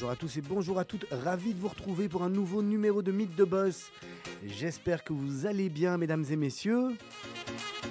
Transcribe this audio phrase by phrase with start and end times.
[0.00, 3.02] Bonjour à tous et bonjour à toutes, ravi de vous retrouver pour un nouveau numéro
[3.02, 3.92] de Mythe de Boss.
[4.46, 6.96] J'espère que vous allez bien mesdames et messieurs,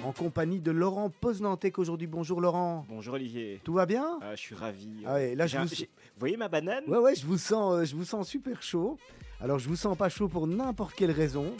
[0.04, 2.08] en compagnie de Laurent Poznantec aujourd'hui.
[2.08, 2.84] Bonjour Laurent.
[2.88, 3.60] Bonjour Olivier.
[3.62, 4.18] Tout va bien?
[4.22, 5.04] Ah, je suis ravi.
[5.06, 5.74] Ah ouais, là, je J'ai un- vous-
[6.18, 6.82] voyez ma banane?
[6.88, 8.98] Ouais ouais, je vous sens euh, je vous sens super chaud.
[9.40, 11.54] Alors je vous sens pas chaud pour n'importe quelle raison.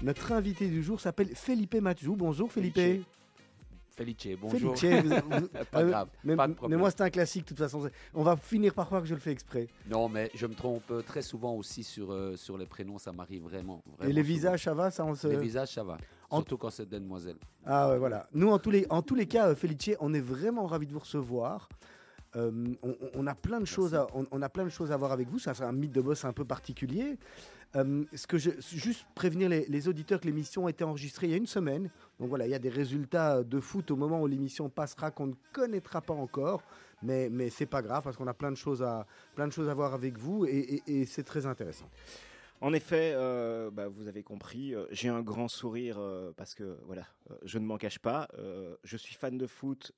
[0.00, 2.16] Notre invité du jour s'appelle Felipe Matjou.
[2.16, 2.80] Bonjour Felipe.
[3.96, 4.76] Felice, bonjour.
[4.76, 6.80] Felice, vous- vous- Pas euh, grave, mais, pas de mais problème.
[6.80, 7.88] moi c'est un classique de toute façon.
[8.12, 9.68] On va finir par croire que je le fais exprès.
[9.88, 13.42] Non, mais je me trompe très souvent aussi sur, euh, sur les prénoms, ça m'arrive
[13.42, 14.22] vraiment, Et les souvent.
[14.24, 15.28] visages, ça va ça on se...
[15.28, 15.96] Les visages, ça va.
[16.30, 17.36] En- Surtout quand c'est des demoiselles.
[17.64, 18.28] Ah ouais, voilà.
[18.32, 20.92] Nous, en tous les, en tous les cas, euh, Felice, on est vraiment ravis de
[20.92, 21.68] vous recevoir.
[22.34, 22.50] Euh,
[22.82, 25.12] on, on a plein de choses à, on, on a plein de choses à voir
[25.12, 25.38] avec vous.
[25.38, 27.16] Ça, c'est un mythe de boss un peu particulier.
[27.76, 31.34] Euh, ce que je, juste prévenir les, auditeurs que l'émission a été enregistrée il y
[31.34, 31.90] a une semaine.
[32.20, 35.26] Donc voilà, il y a des résultats de foot au moment où l'émission passera qu'on
[35.26, 36.62] ne connaîtra pas encore.
[37.02, 39.68] Mais, mais c'est pas grave parce qu'on a plein de choses à, plein de choses
[39.68, 41.90] à voir avec vous et, c'est très intéressant.
[42.60, 46.00] En effet, euh, bah, vous avez compris, euh, j'ai un grand sourire
[46.36, 47.06] parce que voilà,
[47.42, 48.28] je ne m'en cache pas.
[48.84, 49.92] je suis fan de foot.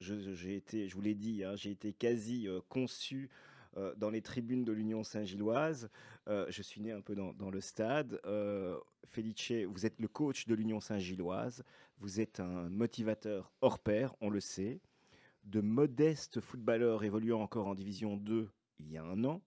[0.00, 3.30] Je, j'ai été, je vous l'ai dit, hein, j'ai été quasi conçu
[3.76, 5.90] euh, dans les tribunes de l'Union Saint-Gilloise.
[6.26, 8.20] Euh, je suis né un peu dans, le stade.
[8.26, 8.76] Euh,
[9.06, 11.62] Felice, vous êtes le coach de l'Union Saint-Gilloise.
[11.98, 14.80] Vous êtes un motivateur hors pair, on le sait.
[15.44, 19.40] De modestes footballeurs évoluant encore en Division 2 il y a un an.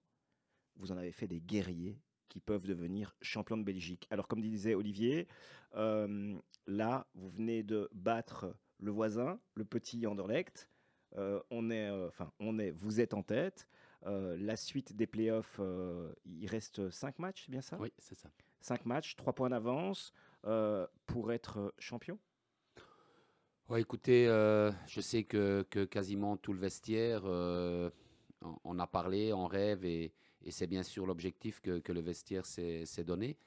[0.77, 4.07] Vous en avez fait des guerriers qui peuvent devenir champions de Belgique.
[4.09, 5.27] Alors, comme disait Olivier,
[5.73, 10.69] là, vous venez de battre le voisin, le petit Anderlecht.
[11.15, 13.67] On est, enfin, on est, vous êtes en tête.
[14.05, 17.77] Euh, la suite des playoffs, euh, il reste 5 matchs, c'est bien ça?
[17.79, 18.29] Oui, c'est ça.
[18.59, 20.13] 5 matchs, 3 points d'avance
[20.45, 22.19] euh, pour être champion?
[23.75, 27.89] Écoutez, je sais que, que quasiment tout le vestiaire euh,
[28.63, 32.45] en, a parlé, en rêve, et, et c'est bien sûr l'objectif que, que le vestiaire
[32.45, 33.37] s'est donné.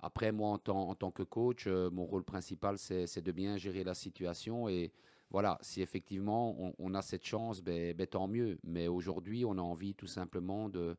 [0.00, 3.56] Après, moi, en tant, en tant que coach, mon rôle principal, c'est c'est de bien
[3.56, 4.68] gérer la situation.
[4.68, 4.92] Et
[5.32, 8.58] voilà, si effectivement on, a cette chance, ben, ben, tant mieux.
[8.64, 10.94] Mais aujourd'hui, on a envie tout simplement de,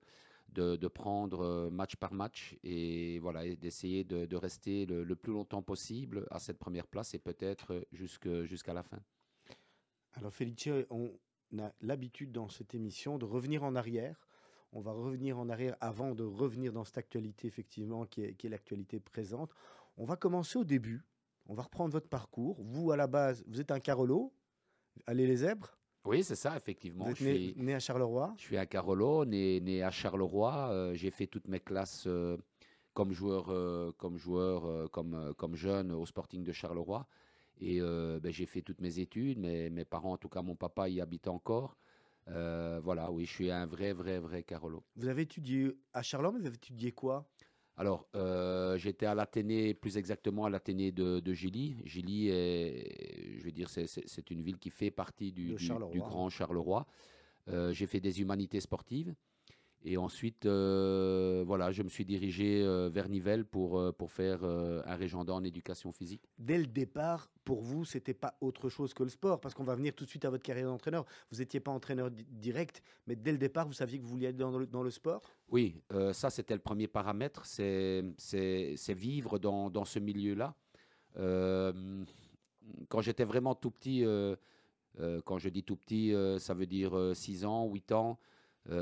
[0.50, 6.26] de, prendre euh, match par match et voilà, d'essayer de, rester le, plus longtemps possible
[6.32, 9.00] à cette première place et peut-être jusqu'à la fin.
[10.14, 11.12] Alors Felice, on
[11.60, 14.28] a l'habitude dans cette émission de revenir en arrière.
[14.72, 18.48] On va revenir en arrière avant de revenir dans cette actualité effectivement qui est, qui
[18.48, 19.54] est l'actualité présente.
[19.98, 21.04] On va commencer au début.
[21.48, 22.58] On va reprendre votre parcours.
[22.62, 24.34] Vous à la base, vous êtes un Carolo.
[25.08, 25.78] Allez les zèbres.
[26.06, 27.06] Oui, c'est ça, effectivement.
[27.06, 28.34] Vous êtes Je né, suis, né à Charleroi.
[28.38, 30.70] je suis à Carolo, né, né à Charleroi.
[30.72, 32.38] Euh, j'ai fait toutes mes classes euh,
[32.94, 37.08] comme joueur, euh, comme, joueur comme, comme jeune au Sporting de Charleroi.
[37.62, 39.40] Et ben, j'ai fait toutes mes études.
[39.40, 41.78] Mes, mes parents, en tout cas mon papa, y habite encore.
[42.28, 44.84] Voilà, oui, je suis un vrai, vrai, vrai Carolo.
[44.96, 47.26] Vous avez étudié à Charleroi, mais vous avez étudié quoi?
[47.76, 51.76] Alors, euh, j'étais à l'Athénée, plus exactement à l'Athénée de, de Gilly.
[51.86, 53.88] Gilly, est, je veux dire, c'est-
[54.30, 55.54] une ville qui fait partie du
[56.10, 56.86] Grand Charleroi.
[57.50, 59.14] Euh, J'ai fait des humanités sportives.
[59.86, 64.40] Et ensuite, euh, voilà, je me suis dirigé euh, vers Nivelles pour, euh, pour faire
[64.44, 66.22] euh, un régenda en éducation physique.
[66.40, 69.76] Dès le départ, pour vous, c'était pas autre chose que le sport, parce qu'on va
[69.76, 71.06] venir tout de suite à votre carrière d'entraîneur.
[71.32, 74.28] Vous n'étiez pas entraîneur di- direct, mais dès le départ, vous saviez que vous vouliez
[74.28, 75.22] aller dans le, dans le sport?
[75.50, 75.82] Oui,
[76.14, 78.04] ça c'était le premier paramètre, c'est
[78.96, 80.56] vivre dans, dans ce milieu-là.
[82.88, 84.06] Quand j'étais vraiment tout petit,
[85.26, 88.18] quand je dis tout petit, ça veut dire 6 ans, 8 ans,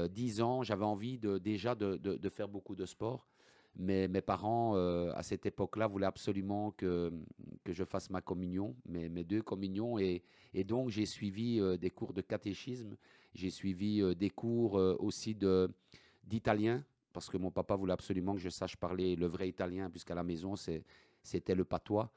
[0.09, 3.27] 10 ans, j'avais envie de, déjà de, de- faire beaucoup de sport.
[3.75, 7.11] Mais mes parents, euh, à cette époque-là, voulaient absolument que,
[7.63, 9.97] que je fasse ma communion, mes, mes deux communions.
[9.97, 10.23] Et,
[10.53, 12.97] et donc, j'ai suivi euh, des cours de catéchisme,
[13.33, 15.69] j'ai suivi euh, des cours euh, aussi de,
[16.25, 20.15] d'italien, parce que mon papa voulait absolument que je sache parler le vrai italien, puisqu'à
[20.15, 20.55] la maison,
[21.23, 22.11] c'était le patois.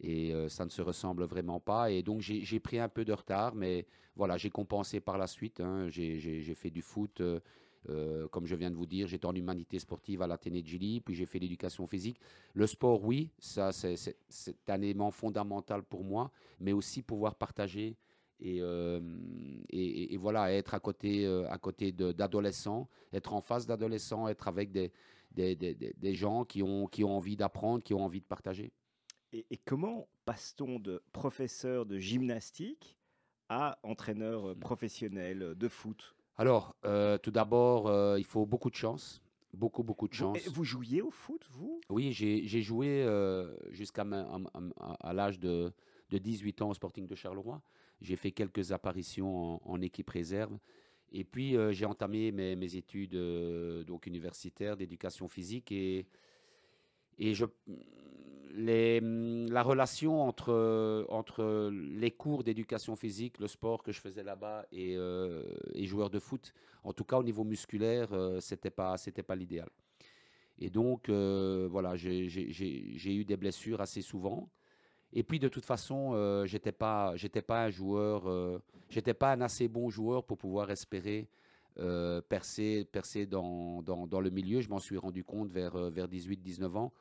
[0.00, 1.90] Et euh, ça ne se ressemble vraiment pas.
[1.90, 3.86] Et donc, j'ai pris un peu de retard, mais
[4.16, 5.60] voilà, j'ai compensé par la suite.
[5.60, 5.88] hein.
[5.90, 7.40] J'ai fait du foot, euh,
[7.88, 9.06] euh, comme je viens de vous dire.
[9.08, 12.18] J'étais en humanité sportive à l'Athénée de Gilly, puis j'ai fait l'éducation physique.
[12.54, 14.16] Le sport, oui, ça, c'est
[14.68, 16.30] un élément fondamental pour moi,
[16.60, 17.96] mais aussi pouvoir partager
[18.40, 21.26] et, voilà, être à côté,
[21.60, 24.92] côté d'adolescents, être en face d'adolescents, être avec des-
[25.34, 28.72] des gens qui ont, qui ont envie d'apprendre, qui ont envie de partager.
[29.32, 32.96] Et, et comment passe-t-on de professeur de gymnastique
[33.48, 36.14] à entraîneur euh, professionnel euh, de foot?
[36.36, 39.22] Alors, euh, tout d'abord, euh, il faut beaucoup de chance,
[39.52, 40.46] beaucoup, beaucoup de vous, chance.
[40.46, 41.80] et vous jouiez au foot, vous?
[41.90, 44.04] Oui, j'ai joué euh, jusqu'à
[45.00, 45.72] à l'âge de,
[46.10, 47.62] de 18 ans au Sporting de Charleroi.
[48.00, 50.58] J'ai fait quelques apparitions en, en équipe réserve.
[51.12, 53.16] Et puis, j'ai entamé mes, mes études
[53.84, 56.06] donc universitaires d'éducation physique et,
[57.18, 57.44] et je,
[58.54, 64.66] les, la relation entre, entre les cours d'éducation physique, le sport que je faisais là-bas
[64.72, 64.96] et,
[65.74, 66.52] et joueur de foot,
[66.84, 68.08] en tout cas au niveau musculaire,
[68.40, 69.68] c'était pas, c'était pas l'idéal.
[70.58, 74.48] Et donc, voilà, j'ai eu des blessures assez souvent.
[75.12, 78.58] Et puis de toute façon, euh, j'étais pas, j'étais pas un joueur, euh,
[78.88, 81.28] j'étais pas un assez bon joueur pour pouvoir espérer
[81.78, 84.60] euh, percer, percer dans, dans, dans, le milieu.
[84.60, 86.92] Je m'en suis rendu compte vers, vers 18-19 ans,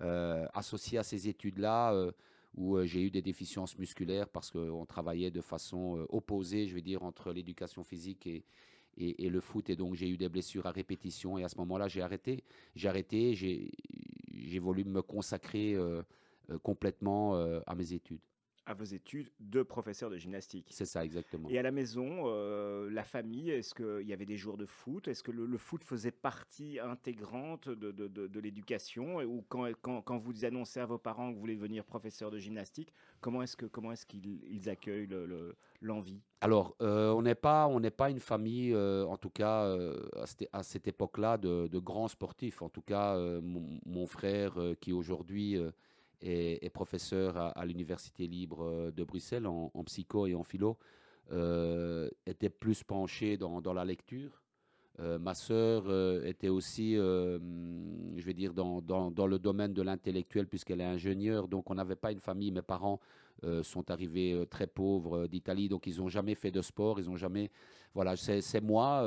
[0.00, 2.10] associé à ces études-là
[2.56, 7.02] où j'ai eu des déficiences musculaires parce qu'on travaillait de façon opposée, je veux dire,
[7.02, 8.44] entre l'éducation physique et,
[9.28, 9.70] le foot.
[9.70, 11.38] Et donc, j'ai eu des blessures à répétition.
[11.38, 12.44] Et à ce moment-là, j'ai arrêté.
[12.74, 16.02] J'ai arrêté, j'ai voulu me consacrer euh,
[16.62, 18.20] complètement euh, à mes études
[18.66, 20.68] à vos études de professeur de gymnastique.
[20.70, 21.48] C'est ça, exactement.
[21.48, 25.08] Et à la maison, euh, la famille, est-ce qu'il y avait des jours de foot?
[25.08, 29.18] Est-ce que le, foot faisait partie intégrante de, de, de, l'éducation?
[29.18, 32.38] Ou quand, quand, quand, vous annoncez à vos parents que vous voulez devenir professeur de
[32.38, 35.08] gymnastique, comment est-ce que comment est-ce qu'ils accueillent
[35.80, 36.20] l'envie?
[36.40, 39.76] Alors, on n'est pas on n'est pas une famille, en tout cas
[40.16, 42.62] à cette, à cette époque-là, de, grands sportifs.
[42.62, 45.58] En tout cas, mon, mon, frère qui aujourd'hui
[46.20, 50.78] et, professeur à, l'Université libre euh, de Bruxelles en, psycho et en philo,
[51.32, 54.42] euh, était plus penché dans, la lecture.
[55.00, 55.84] Euh, ma sœur
[56.24, 61.48] était aussi, je vais dire, dans, dans, le domaine de l'intellectuel puisqu'elle est ingénieure.
[61.48, 62.50] Donc on n'avait pas une famille.
[62.50, 63.00] Mes parents
[63.62, 67.00] sont arrivés très pauvres d'Italie, donc ils n'ont jamais fait de sport.
[67.00, 67.50] Ils ont jamais,
[67.94, 69.02] voilà, c'est moi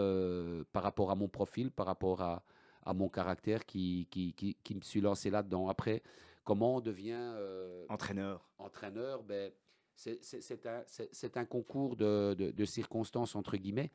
[0.73, 2.43] par rapport à mon profil, par rapport à,
[2.87, 5.67] à mon caractère qui, qui, qui, qui me suis lancé là-dedans.
[5.67, 6.01] Après,
[6.47, 9.51] Comment on devient euh, entraîneur Entraîneur, ben,
[9.97, 13.91] c'est un, un, concours de, de, circonstances, entre guillemets.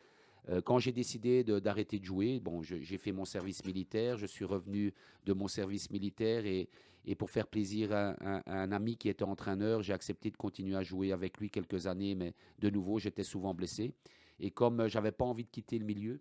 [0.51, 4.45] Euh, quand j'ai décidé d'arrêter de, jouer, bon, j'ai fait mon service militaire, je suis
[4.45, 4.93] revenu
[5.25, 6.69] de mon service militaire et,
[7.07, 10.83] et pour faire plaisir à, un ami qui était entraîneur, j'ai accepté de continuer à
[10.83, 13.95] jouer avec lui quelques années, mais de nouveau, j'étais souvent blessé.
[14.41, 16.21] Et comme j'avais pas envie de quitter le milieu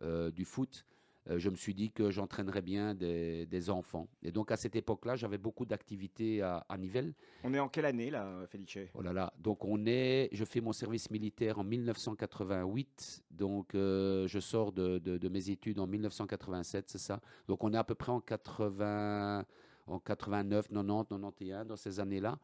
[0.00, 0.97] euh, du foot, euh,
[1.36, 4.08] je me suis dit que j'entraînerais bien des, enfants.
[4.22, 7.12] Et donc à cette époque-là, j'avais beaucoup d'activités à, Nivelles.
[7.44, 8.78] On est en quelle année là, Felice?
[8.94, 14.26] Oh là là, donc on est, je fais mon service militaire en 1988, donc euh,
[14.26, 17.20] je sors de, mes études en 1987, c'est ça?
[17.46, 19.44] Donc on est à peu près en 80,
[19.86, 22.38] en 89, 90, 91 dans ces années-là.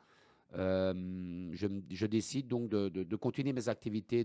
[0.56, 4.24] Euh, je, décide donc de, continuer mes activités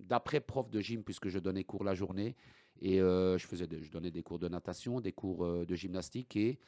[0.00, 2.36] d'après prof de gym puisque je donnais cours la journée
[2.80, 6.36] et euh, je, faisais je donnais des cours de natation, des cours euh, de gymnastique
[6.36, 6.58] et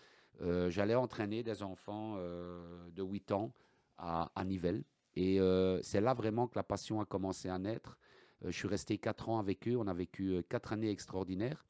[0.43, 3.53] euh, j'allais entraîner des enfants de 8 ans
[3.99, 4.85] à, à Nivelles.
[5.17, 5.39] Et
[5.83, 7.99] c'est là vraiment que la passion a commencé à naître.
[8.45, 9.77] je suis resté 4 ans avec eux.
[9.77, 11.67] On a vécu 4 années extraordinaires.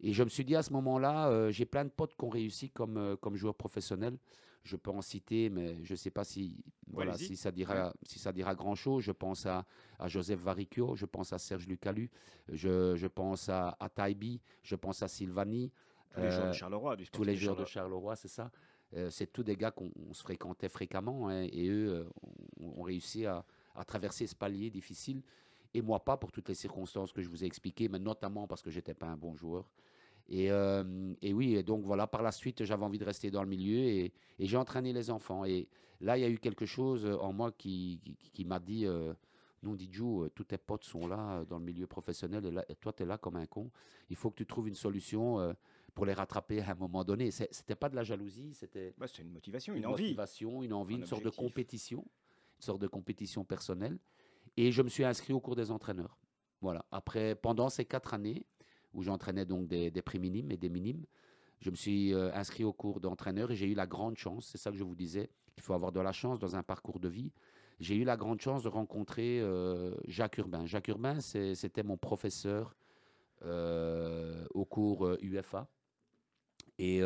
[0.00, 2.70] Et je me suis dit à ce moment-là, j'ai plein de potes qui ont réussi
[2.70, 4.18] comme, comme joueurs professionnels
[4.64, 8.18] je peux en citer, mais je ne sais pas si, voilà, si ça dira, si
[8.18, 9.02] ça dira grand chose.
[9.02, 9.66] Je pense à,
[9.98, 12.10] à Joseph Varicchio, je pense à Serge Lucalu,
[12.48, 15.72] je, je pense à, à Taibi, je pense à Sylvanie.
[16.14, 18.50] Tous les joueurs de euh, Charleroi, du Tous les joueurs de Charleroi, c'est ça.
[18.94, 22.04] Euh, c'est tous des gars qu'on se fréquentait fréquemment hein, et eux euh,
[22.60, 23.42] ont, réussi à,
[23.74, 25.22] à, traverser ce palier difficile.
[25.72, 28.60] Et moi pas pour toutes les circonstances que je vous ai expliquées, mais notamment parce
[28.60, 29.70] que j'étais pas un bon joueur.
[30.28, 33.42] Et, euh, et, oui, et donc voilà, par la suite, j'avais envie de rester dans
[33.42, 35.44] le milieu et, et j'ai entraîné les enfants.
[35.44, 35.68] Et
[36.00, 38.00] là, il y a eu quelque chose en moi qui,
[38.32, 39.12] qui, m'a dit euh,
[39.62, 42.76] Non, Didjou, euh, tous tes potes sont là dans le milieu professionnel et, là, et
[42.76, 43.70] toi, tu es là comme un con.
[44.10, 45.54] Il faut que tu trouves une solution
[45.94, 47.30] pour les rattraper à un moment donné.
[47.30, 50.04] C'était pas de la jalousie, c'était bah, une motivation, une, envie.
[50.04, 52.04] Motivation, une envie, une sorte de compétition,
[52.58, 53.98] une sorte de compétition personnelle.
[54.56, 56.18] Et je me suis inscrit au cours des entraîneurs.
[56.60, 56.84] Voilà.
[56.90, 58.46] Après, pendant ces quatre années,
[58.94, 61.04] où j'entraînais donc des, des minimes et des minimes.
[61.60, 64.58] Je me suis euh, inscrit au cours d'entraîneur et j'ai eu la grande chance, c'est
[64.58, 67.08] ça que je vous disais, il faut avoir de la chance dans un parcours de
[67.08, 67.30] vie.
[67.78, 70.66] J'ai eu la grande chance de rencontrer euh, Jacques Urbain.
[70.66, 72.76] Jacques Urbain, c'était mon professeur
[73.44, 75.68] euh, au cours UFA.
[76.78, 77.00] Et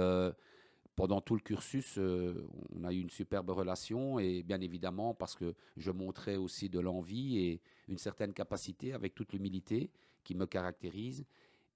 [0.95, 5.55] pendant tout le cursus, on a eu une superbe relation et bien évidemment parce que
[5.77, 9.91] je montrais aussi de l'envie et une certaine capacité avec toute l'humilité
[10.25, 11.27] qui me caractérise.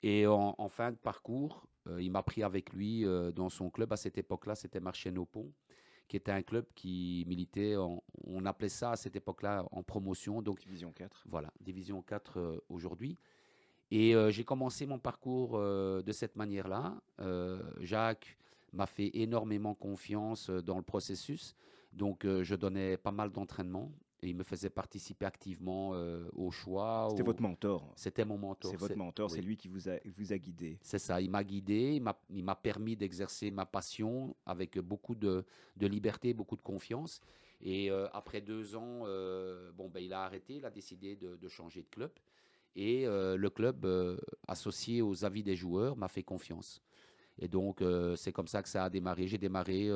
[0.02, 3.92] Et en, fin de parcours, euh, il m'a pris avec lui euh, dans son club.
[3.92, 5.52] À cette époque-là, c'était Marchène au Pont,
[6.08, 10.40] qui était un club qui militait, on appelait ça à cette époque-là en promotion.
[10.40, 11.24] Donc, Division 4.
[11.28, 13.18] Voilà, Division 4 euh, aujourd'hui.
[13.92, 16.94] Et j'ai commencé mon parcours de cette manière-là.
[17.80, 18.38] Jacques
[18.72, 21.56] m'a fait énormément confiance dans le processus.
[21.92, 23.90] Donc, je donnais pas mal d'entraînement.
[24.22, 27.06] Et il me faisait participer activement euh, au choix.
[27.10, 27.92] C'était au- votre mentor.
[27.96, 28.70] C'était mon mentor.
[28.72, 30.78] C'est votre mentor, c'est lui qui vous a, vous a guidé.
[30.82, 35.14] C'est ça, il m'a guidé, il m'a- il m'a permis d'exercer ma passion avec beaucoup
[35.14, 35.44] de,
[35.76, 37.20] de liberté, beaucoup de confiance.
[37.62, 41.36] Et euh, après deux ans, euh, bon, ben, il a arrêté, il a décidé de,
[41.36, 42.10] de changer de club.
[42.76, 43.84] Et le club,
[44.46, 46.80] associé aux avis des joueurs, m'a fait confiance.
[47.38, 47.82] Et donc,
[48.16, 49.26] c'est comme ça que ça a démarré.
[49.26, 49.90] J'ai démarré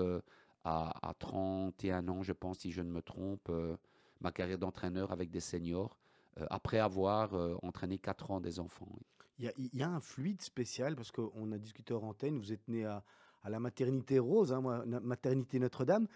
[0.65, 3.49] à, à 31 ans, je pense, si je ne me trompe,
[4.25, 5.97] ma carrière d'entraîneur avec des seniors,
[6.41, 8.89] euh, après avoir euh, entraîné 4 ans des enfants.
[9.39, 12.39] Il y, a, un fluide spécial parce qu'on a discuté hors antenne.
[12.39, 13.03] Vous êtes né à,
[13.45, 16.07] la maternité Rose, hein, moi, maternité Notre-Dame.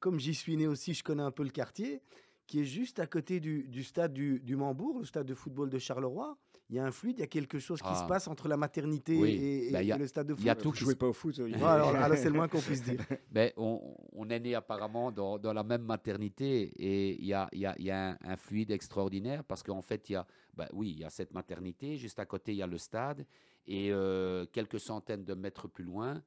[0.00, 2.02] Comme j'y suis né aussi, je connais un peu le quartier,
[2.50, 5.70] qui est juste à côté du, du stade du, du Mambourg, le stade de football
[5.70, 6.36] de Charleroi.
[6.68, 7.94] Il y a un fluide, il y a quelque chose qui Ah.
[8.02, 10.26] se passe entre la maternité Oui, et, et- bah, il y a- et le stade
[10.26, 12.34] de il y a tout qui se- pas au foot Ouais, alors, alors, c'est le
[12.34, 12.98] moins qu'on puisse dire.
[13.30, 17.48] Ben, on, on est né apparemment dans, dans la même maternité et il y a,
[17.52, 20.16] il y a- il y a un, un fluide extraordinaire parce qu'en fait, il y
[20.16, 22.78] a, ben oui, il y a cette maternité, juste à côté, il y a le
[22.78, 23.24] stade
[23.68, 26.20] et euh, quelques centaines de mètres plus loin,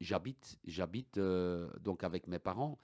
[0.00, 2.78] j'habite, j'habite euh, donc avec mes parents.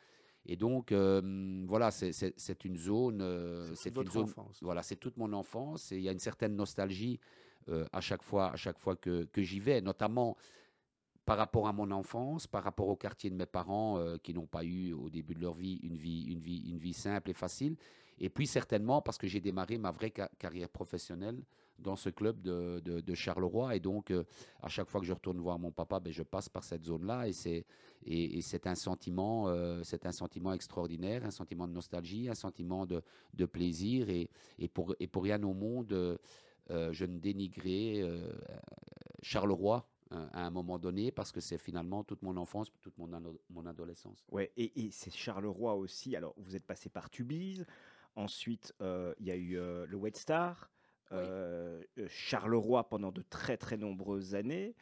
[0.50, 3.20] Et donc, euh, voilà, c'est- une zone.
[3.20, 4.24] euh, C'est c'est une votre zone.
[4.24, 4.58] enfance.
[4.62, 7.20] Voilà, c'est toute mon enfance et il y a une certaine nostalgie
[7.68, 10.36] euh, à chaque fois, à chaque fois que, que j'y vais, notamment
[11.26, 14.64] par rapport à mon enfance, par rapport au quartier de mes parents qui n'ont pas
[14.64, 17.76] eu au début de leur vie une vie, une vie, une vie simple et facile.
[18.18, 21.42] Et puis certainement parce que j'ai démarré ma vraie ca- carrière professionnelle
[21.78, 23.76] dans ce club de, de- de Charleroi.
[23.76, 24.24] Et donc, euh,
[24.62, 27.28] à chaque fois que je retourne voir mon papa, ben, je passe par cette zone-là.
[27.28, 27.64] Et c'est,
[28.04, 32.86] et, c'est un sentiment, euh, c'est un sentiment extraordinaire, un sentiment de nostalgie, un sentiment
[32.86, 33.02] de,
[33.46, 34.08] plaisir.
[34.08, 36.18] Et, et, pour, et pour rien au monde,
[36.70, 38.30] euh, je ne dénigrerai euh,
[39.22, 43.08] Charleroi euh, à un moment donné parce que c'est finalement toute mon enfance, toute mon,
[43.50, 44.24] mon adolescence.
[44.30, 46.14] Ouais, et, et c'est Charleroi aussi.
[46.16, 47.64] Alors, vous êtes passé par Tubize.
[48.16, 50.68] Ensuite, il y a eu le White Star.
[51.12, 54.74] Euh, euh, Charleroi pendant de très très nombreuses années.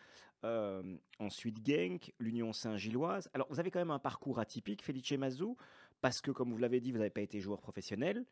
[0.45, 3.29] Euh, ensuite, Genk, l'Union Saint-Gilloise.
[3.33, 5.57] Alors, vous avez quand même un parcours atypique, Felice Mazou,
[6.01, 8.25] parce que, comme vous l'avez dit, vous n'avez pas été joueur professionnel.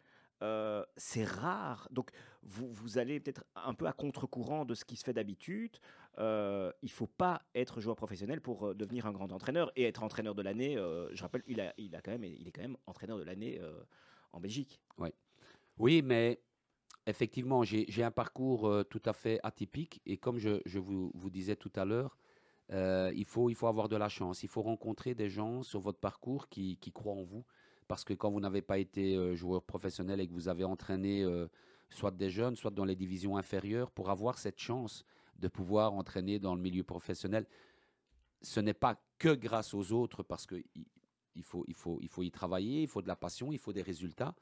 [0.43, 1.89] Euh, c'est rare.
[1.91, 2.11] Donc,
[2.43, 5.77] vous, vous allez peut-être un peu à contre-courant de ce qui se fait d'habitude.
[6.19, 10.03] Euh, il faut pas être joueur professionnel pour euh, devenir un grand entraîneur et être
[10.03, 10.75] entraîneur de l'année.
[11.13, 13.61] je rappelle, il, a, il, a quand même, il est quand même entraîneur de l'année
[14.33, 14.81] en Belgique.
[15.79, 16.41] Oui, mais
[17.07, 20.01] effectivement, j'ai un parcours euh, tout à fait atypique.
[20.07, 22.17] Et comme je, vous, disais tout à l'heure,
[22.73, 24.43] euh, il, faut, avoir de la chance.
[24.43, 27.45] Il faut rencontrer des gens sur votre parcours qui, croient en vous.
[27.89, 31.25] Parce que quand vous n'avez pas été euh, joueur professionnel et que vous avez entraîné
[31.91, 35.05] soit des jeunes, soit dans les divisions inférieures, pour avoir cette chance
[35.39, 37.47] de pouvoir entraîner dans le milieu professionnel,
[38.41, 41.75] ce n'est pas que grâce aux autres, parce qu'il il il
[42.09, 44.35] faut y travailler, il faut de la passion, il faut des résultats.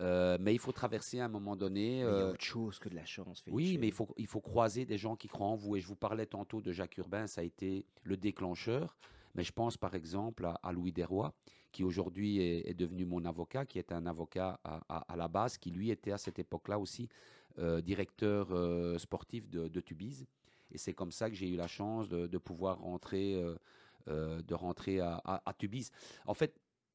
[0.00, 1.98] Euh, mais il faut traverser à un moment donné.
[1.98, 3.42] Il y a euh, autre chose que de la chance.
[3.46, 5.76] oui, mais il faut, il faut croiser des gens qui croient en vous.
[5.76, 8.96] Et je vous parlais tantôt de Jacques Urbain, ça a été le déclencheur.
[9.36, 11.32] Mais je pense par exemple à, à Louis Desroy,
[11.72, 15.28] qui aujourd'hui est, est devenu mon avocat, qui est un avocat à, à- à la
[15.28, 17.08] base, qui lui était à cette époque-là aussi
[17.58, 18.48] euh, directeur
[19.00, 20.26] sportif de, de Tubize.
[20.72, 23.40] Et c'est comme ça que j'ai eu la chance de, de pouvoir rentrer,
[24.06, 25.90] de rentrer à Tubize.
[26.26, 26.52] En fait,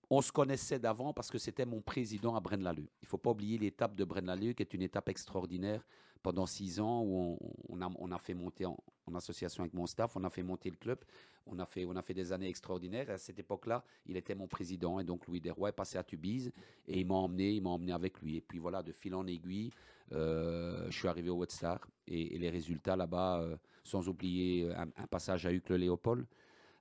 [0.09, 2.87] on se connaissait d'avant parce que c'était mon président à Braine-l'Alleud.
[3.01, 5.85] Il ne faut pas oublier l'étape de Braine-l'Alleud, qui est une étape extraordinaire
[6.23, 7.37] pendant six ans où
[7.69, 8.77] on, a, fait monter en,
[9.15, 10.99] association avec mon staff, on a fait monter le club,
[11.45, 13.09] on a fait, des années extraordinaires.
[13.09, 16.51] À cette époque-là, il était mon président et donc Louis Desroy est passé à Tubize
[16.87, 18.37] et il m'a emmené, emmené avec lui.
[18.37, 19.71] Et puis voilà, de fil en aiguille,
[20.11, 24.89] euh, je suis arrivé au White Star et, les résultats là-bas, euh, sans oublier un,
[24.97, 26.25] un passage à Hucle-Léopold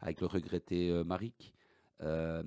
[0.00, 1.54] avec le regretté euh, Maric.
[2.02, 2.42] Euh,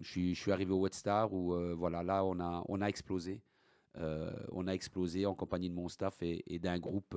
[0.00, 2.80] je, suis, je suis arrivé au White Star où euh, voilà, là on a, on
[2.80, 3.40] a explosé.
[3.98, 7.16] Euh, on a explosé en compagnie de mon staff et, et d'un groupe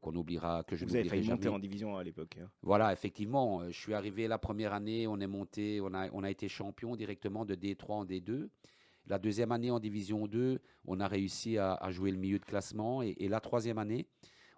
[0.00, 1.36] qu'on oubliera, que je Vous avez failli jamais.
[1.36, 2.36] monter en division à l'époque.
[2.42, 2.50] hein.
[2.62, 6.30] Voilà, effectivement, je suis arrivé la première année, on est monté, on a, on a
[6.32, 8.48] été champion directement de D3 en D2.
[9.06, 12.44] La deuxième année en Division 2, on a réussi à, à jouer le milieu de
[12.44, 13.02] classement.
[13.02, 14.08] Et, et la troisième année,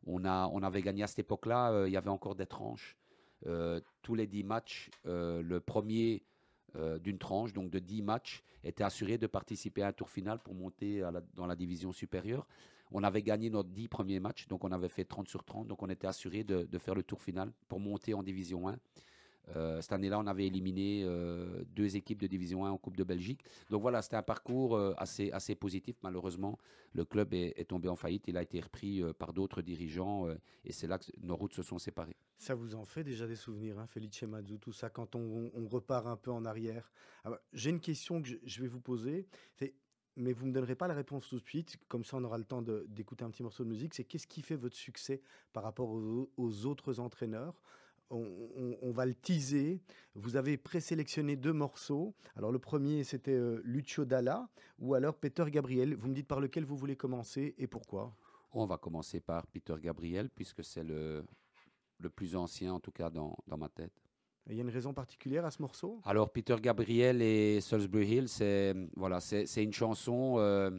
[0.06, 2.96] on, a, on avait gagné à cette époque-là, il y avait encore des tranches.
[3.46, 6.22] Euh, tous les 10 matchs, euh, le premier
[6.76, 10.38] euh, d'une tranche, donc de 10 matchs, était assuré de participer à un tour final
[10.38, 11.02] pour monter
[11.34, 12.46] dans la division supérieure.
[12.90, 15.82] On avait gagné nos 10 premiers matchs, donc on avait fait 30 sur 30, donc
[15.82, 18.78] on était assuré de, de faire le tour final pour monter en division 1.
[19.56, 23.04] Euh, cette année-là, on avait éliminé euh, deux équipes de Division 1 en Coupe de
[23.04, 23.44] Belgique.
[23.70, 25.96] Donc voilà, c'était un parcours euh, assez, positif.
[26.02, 26.58] Malheureusement,
[26.92, 28.24] le club est, tombé en faillite.
[28.28, 30.26] Il a été repris par d'autres dirigeants
[30.64, 32.16] et c'est là que nos routes se sont séparées.
[32.38, 34.24] Ça vous en fait déjà des souvenirs, hein, Felice
[34.60, 36.92] tout ça, quand on, repart un peu en arrière?
[37.24, 39.26] Ah bah, J'ai une question que je, vais vous poser,
[40.16, 42.38] mais vous ne me donnerez pas la réponse tout de suite, comme ça on aura
[42.38, 45.22] le temps d'écouter un petit morceau de musique, c'est qu'est-ce qui fait votre succès
[45.52, 47.60] par rapport aux autres entraîneurs?
[48.10, 49.80] On, on- on va le teaser.
[50.14, 52.14] Vous avez présélectionné deux morceaux.
[52.36, 55.94] Alors le premier c'était euh, Lucio Dalla ou alors Peter Gabriel.
[55.94, 58.14] Vous me dites par lequel vous voulez commencer et pourquoi?
[58.52, 61.24] On va commencer par Peter Gabriel, puisque c'est le,
[61.98, 63.92] le plus ancien, en tout cas dans, dans ma tête.
[64.48, 66.00] Il y a une raison particulière à ce morceau?
[66.04, 70.70] Alors, Peter Gabriel et Salisbury Hill, c'est voilà, c'est c'est une chanson euh,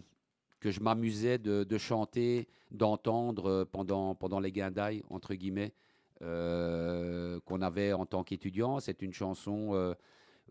[0.62, 5.74] que je m'amusais de, de chanter, d'entendre euh, pendant, pendant les guindailles, entre guillemets,
[6.22, 8.80] euh, qu'on avait en tant qu'étudiant.
[8.80, 9.94] C'est une chanson euh,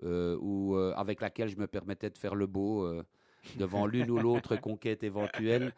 [0.02, 2.88] euh, où, avec laquelle je me permettais de faire le beau
[3.56, 5.72] devant l'une ou l'autre conquête éventuelle.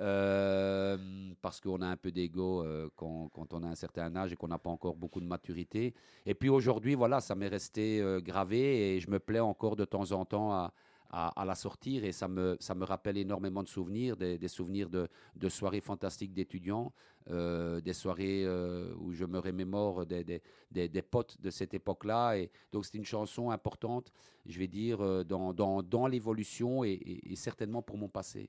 [0.00, 0.96] euh,
[1.42, 4.36] parce qu'on a un peu d'ego euh, quand, quand on a un certain âge et
[4.36, 5.94] qu'on n'a pas encore beaucoup de maturité.
[6.24, 9.84] Et puis aujourd'hui, voilà, ça m'est resté euh, gravé et je me plais encore de
[9.84, 10.72] temps en temps à,
[11.12, 15.08] à, la sortir et ça me, ça me rappelle énormément de souvenirs, des, souvenirs de,
[15.36, 16.92] de soirées fantastiques d'étudiants,
[17.30, 22.38] euh, des soirées euh, où je me remémore des, des, des, potes de cette époque-là.
[22.38, 24.10] Et donc c'est une chanson importante,
[24.46, 28.48] je vais dire, euh, dans, dans, dans l'évolution et certainement pour mon passé.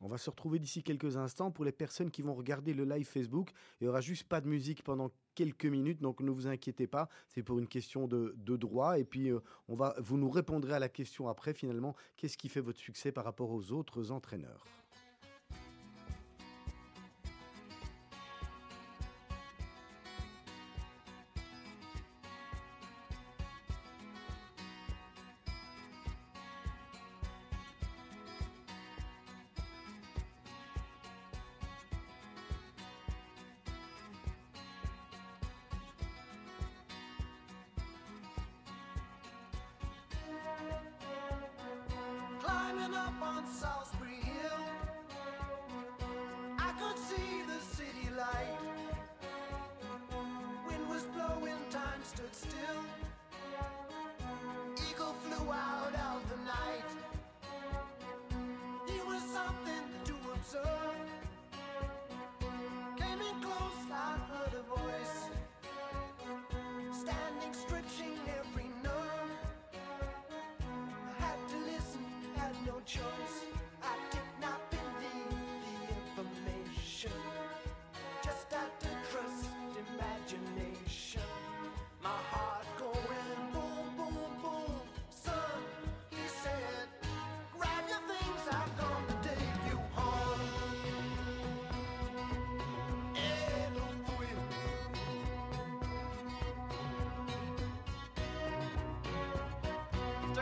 [0.00, 1.50] On va se retrouver d'ici quelques instants.
[1.50, 3.50] Pour les personnes qui vont regarder le live Facebook,
[3.80, 7.08] il n'y aura juste pas de musique pendant quelques minutes, donc ne vous inquiétez pas.
[7.28, 8.98] C'est pour une question de, de droit.
[8.98, 12.48] Et puis, euh, on va, vous nous répondrez à la question après, finalement, qu'est-ce qui
[12.48, 14.64] fait votre succès par rapport aux autres entraîneurs?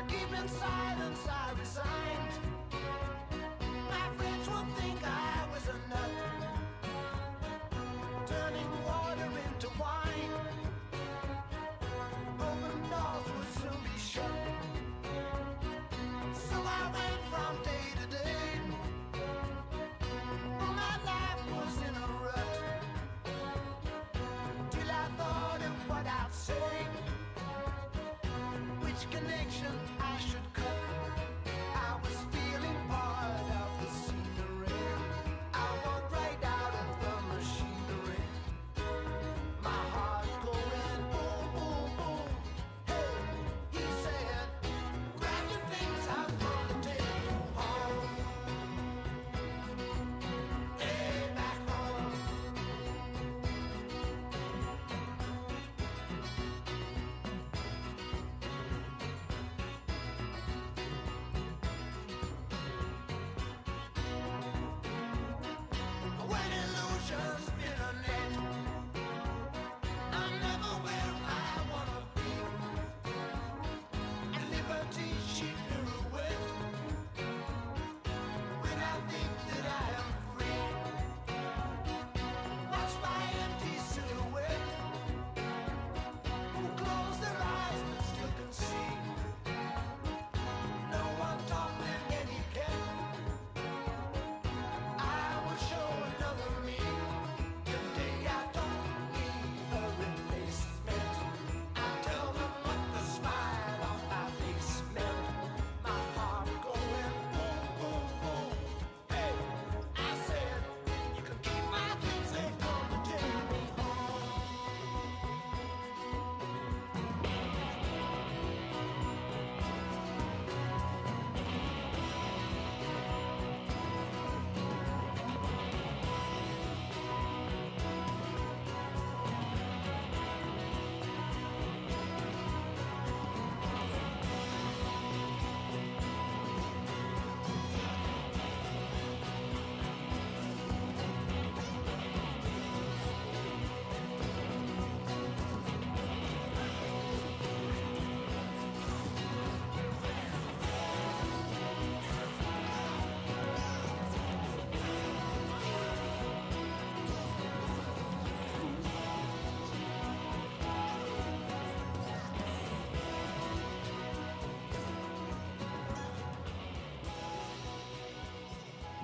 [0.09, 2.14] keeping silence, I resign.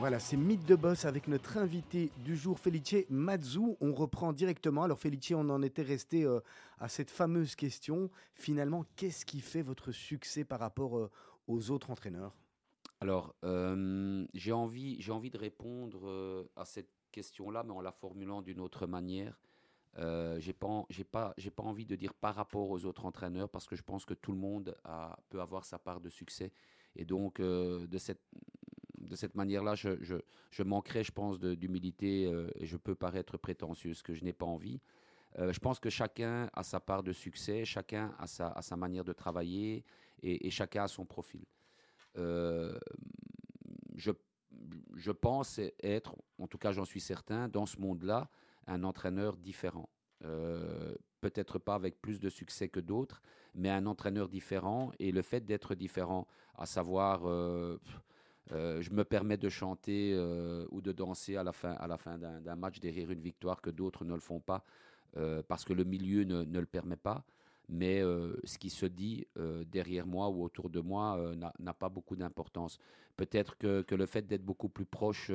[0.01, 3.77] Voilà, c'est Mythe de Boss avec notre invité du jour, Felice Mazzu.
[3.83, 4.85] On reprend directement.
[4.85, 6.41] Alors, Felice, on en était resté euh,
[6.79, 8.11] à cette fameuse question.
[8.33, 11.11] Finalement, qu'est-ce qui fait votre succès par rapport euh,
[11.49, 12.35] aux autres entraîneurs?
[13.03, 18.61] Alors, euh, j'ai envie, envie de répondre à cette question-là, mais en la formulant d'une
[18.61, 19.39] autre manière.
[19.99, 23.77] Euh, j'ai pas, j'ai pas, envie de dire par rapport aux autres entraîneurs, parce que
[23.77, 24.75] je pense que tout le monde
[25.29, 26.55] peut avoir sa part de succès.
[26.97, 28.23] Et donc, de cette,
[29.11, 30.15] de cette manière-là, je, je,
[30.53, 34.81] je pense, d'humilité euh, et je peux paraître prétentieux, ce que je n'ai pas envie.
[35.39, 39.13] Euh, je pense que chacun a sa part de succès, chacun a sa, manière de
[39.13, 39.85] travailler
[40.23, 41.45] et, chacun a son profil.
[42.17, 42.79] Euh,
[43.97, 48.29] je, pense être, en tout cas j'en suis certain, dans ce monde-là,
[48.67, 49.89] un entraîneur différent.
[51.21, 53.21] Peut-être pas avec plus de succès que d'autres,
[53.55, 54.93] mais un entraîneur différent.
[54.99, 57.23] Et le fait d'être différent, à savoir,
[58.53, 62.57] euh, je me permets de chanter euh, ou de danser à la fin, fin d'un
[62.57, 64.65] match derrière une victoire que d'autres ne le font pas,
[65.17, 67.25] euh, parce que le milieu ne, le permet pas.
[67.69, 69.29] Mais ce qui se dit
[69.71, 72.81] derrière moi ou autour de moi n'a pas beaucoup d'importance.
[73.17, 75.31] Peut-être que, le fait d'être beaucoup plus proche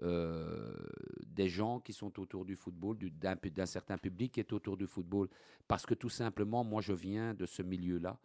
[0.00, 5.28] des gens qui sont autour du football, d'un certain public qui est autour du football,
[5.66, 8.18] parce que tout simplement, moi, je viens de ce milieu-là.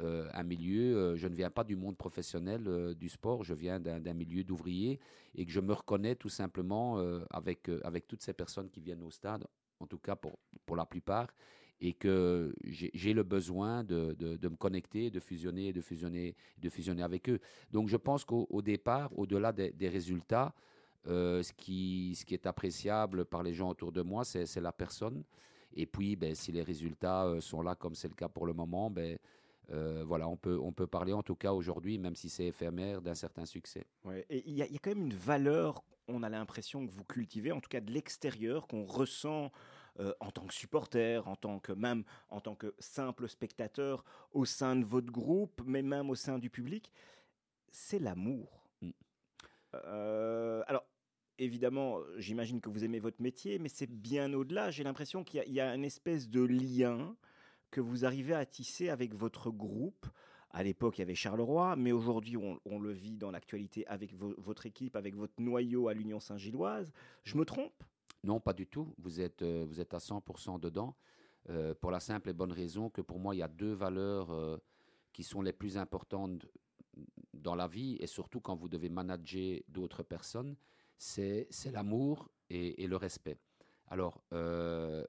[0.00, 3.54] Euh, un milieu, euh, je ne viens pas du monde professionnel euh, du sport, je
[3.54, 4.98] viens d'un milieu d'ouvriers
[5.34, 6.98] et que je me reconnais tout simplement
[7.30, 9.46] avec, avec toutes ces personnes qui viennent au stade,
[9.78, 11.28] en tout cas pour, pour la plupart,
[11.80, 16.68] et que j'ai le besoin de, de- de me connecter, de fusionner, de fusionner, de
[16.68, 17.38] fusionner avec eux.
[17.70, 20.52] Donc je pense qu'au au départ, au-delà des, résultats,
[21.06, 25.22] ce, qui, ce qui est appréciable par les gens autour de moi, c'est la personne.
[25.72, 28.90] Et puis, ben, si les résultats sont là, comme c'est le cas pour le moment,
[28.90, 29.16] ben,
[29.72, 33.00] euh, voilà, on peut, on peut parler en tout cas aujourd'hui, même si c'est éphémère,
[33.02, 33.86] d'un certain succès.
[34.04, 36.86] Ouais, Et il y, a- il y a quand même une valeur, on a l'impression
[36.86, 39.52] que vous cultivez, en tout cas de l'extérieur, qu'on ressent
[39.98, 44.44] euh, en tant que supporter, en tant que même en tant que simple spectateur au
[44.44, 46.92] sein de votre groupe, mais même au sein du public,
[47.70, 48.64] c'est l'amour.
[48.82, 48.90] Mm.
[49.74, 50.84] Euh, alors.
[51.42, 54.70] Évidemment, j'imagine que vous aimez votre métier, mais c'est bien au-delà.
[54.70, 57.16] J'ai l'impression qu'il y y, a une espèce de lien
[57.70, 60.06] que vous arrivez à tisser avec votre groupe.
[60.50, 64.34] À l'époque, il y avait Charleroi, mais aujourd'hui, on, le vit dans l'actualité avec vo-
[64.38, 66.92] votre équipe, avec votre noyau à l'Union Saint-Gilloise.
[67.22, 67.84] Je me trompe?
[68.24, 68.92] Non, pas du tout.
[68.98, 70.96] Vous êtes, euh, vous êtes à 100% dedans.
[71.48, 74.30] euh, pour la simple et bonne raison que pour moi, il y a deux valeurs
[74.30, 74.58] euh,
[75.12, 76.44] qui sont les plus importantes
[77.32, 80.54] dans la vie et surtout quand vous devez manager d'autres personnes.
[80.98, 83.38] C'est l'amour et, et le respect.
[83.88, 84.22] Alors,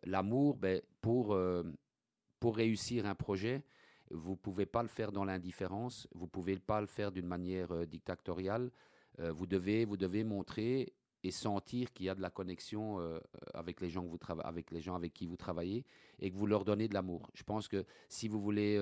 [0.04, 1.38] l'amour, ben, pour,
[2.42, 3.64] pour réussir un projet,
[4.10, 7.28] vous ne pouvez pas le faire dans l'indifférence, vous ne pouvez pas le faire d'une
[7.28, 8.72] manière euh, dictatoriale.
[9.20, 10.92] Euh, vous, devez, vous devez montrer
[11.24, 13.20] et sentir qu'il y a de la connexion euh,
[13.54, 15.86] avec, les gens que vous avec les gens avec qui vous travaillez
[16.20, 17.30] et que vous leur donnez de l'amour.
[17.36, 18.80] Je pense que si vous voulez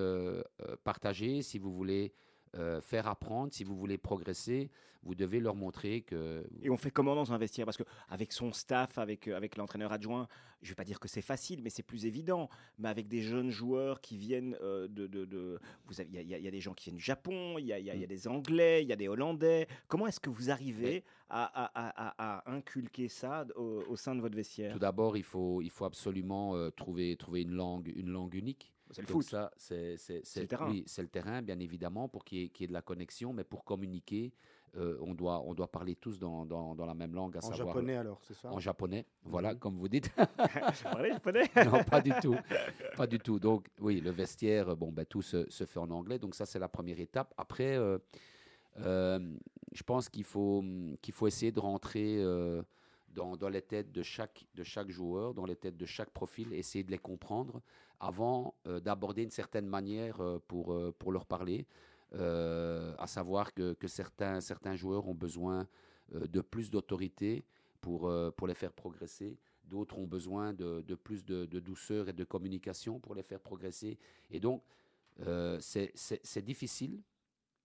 [0.82, 2.14] partager, si vous voulez
[2.56, 4.70] euh, faire apprendre, si vous voulez progresser,
[5.02, 6.44] vous devez leur montrer que...
[6.62, 9.92] Et on fait comment dans un vestiaire Parce qu'avec son staff, avec, euh, avec l'entraîneur
[9.92, 10.28] adjoint,
[10.60, 12.50] je ne vais pas dire que c'est facile, mais c'est plus évident.
[12.78, 15.06] Mais avec des jeunes joueurs qui viennent euh, de...
[15.06, 17.64] de, de- vous Il y, a- y y des gens qui viennent du Japon, il
[17.64, 19.68] y y a- a des Anglais, il y a des Hollandais.
[19.88, 24.14] Comment est-ce que vous arrivez à, à- à- à- à inculquer ça au, au sein
[24.14, 24.72] de votre vestiaire?
[24.74, 28.70] Tout d'abord, il faut, il faut absolument euh, trouver, trouver une, langue, une langue unique.
[28.90, 29.30] C'est le Donc foot.
[29.30, 30.70] ça, c'est c'est- c'est- le terrain.
[30.70, 32.82] Oui, c'est le terrain, bien évidemment, pour qu'il y, ait- qu'il y ait de la
[32.82, 34.32] connexion, mais pour communiquer,
[34.76, 37.42] euh, on, doit, on doit parler tous dans, dans- dans la même langue, à En
[37.50, 39.04] savoir japonais alors, c'est ça en japonais.
[39.24, 39.58] Voilà, Mhm.
[39.58, 40.10] comme vous dites.
[40.84, 41.50] Parlez japonais
[41.80, 42.36] non, pas du tout.
[42.96, 43.38] Pas du tout.
[43.40, 46.18] Donc, oui, le vestiaire, bon, ben, tout se, se fait en anglais.
[46.18, 47.34] Donc, ça, c'est la première étape.
[47.36, 47.98] Après, euh,
[48.78, 49.18] euh,
[49.72, 50.64] je pense qu'il faut,
[51.02, 52.62] qu'il faut essayer de rentrer euh,
[53.10, 56.52] dans, dans les têtes de chaque, de chaque joueur, dans les têtes de chaque profil,
[56.52, 57.62] essayer de les comprendre
[58.00, 61.66] avant euh, d'aborder une certaine manière euh, pour, euh, pour leur parler.
[62.12, 65.68] À savoir que, que certains, certains joueurs ont besoin
[66.10, 67.44] de plus d'autorité
[67.80, 69.38] pour, pour les faire progresser.
[69.62, 73.38] D'autres ont besoin de, de plus de, de douceur et de communication pour les faire
[73.38, 73.96] progresser.
[74.32, 74.64] Et donc,
[75.60, 77.00] c'est difficile.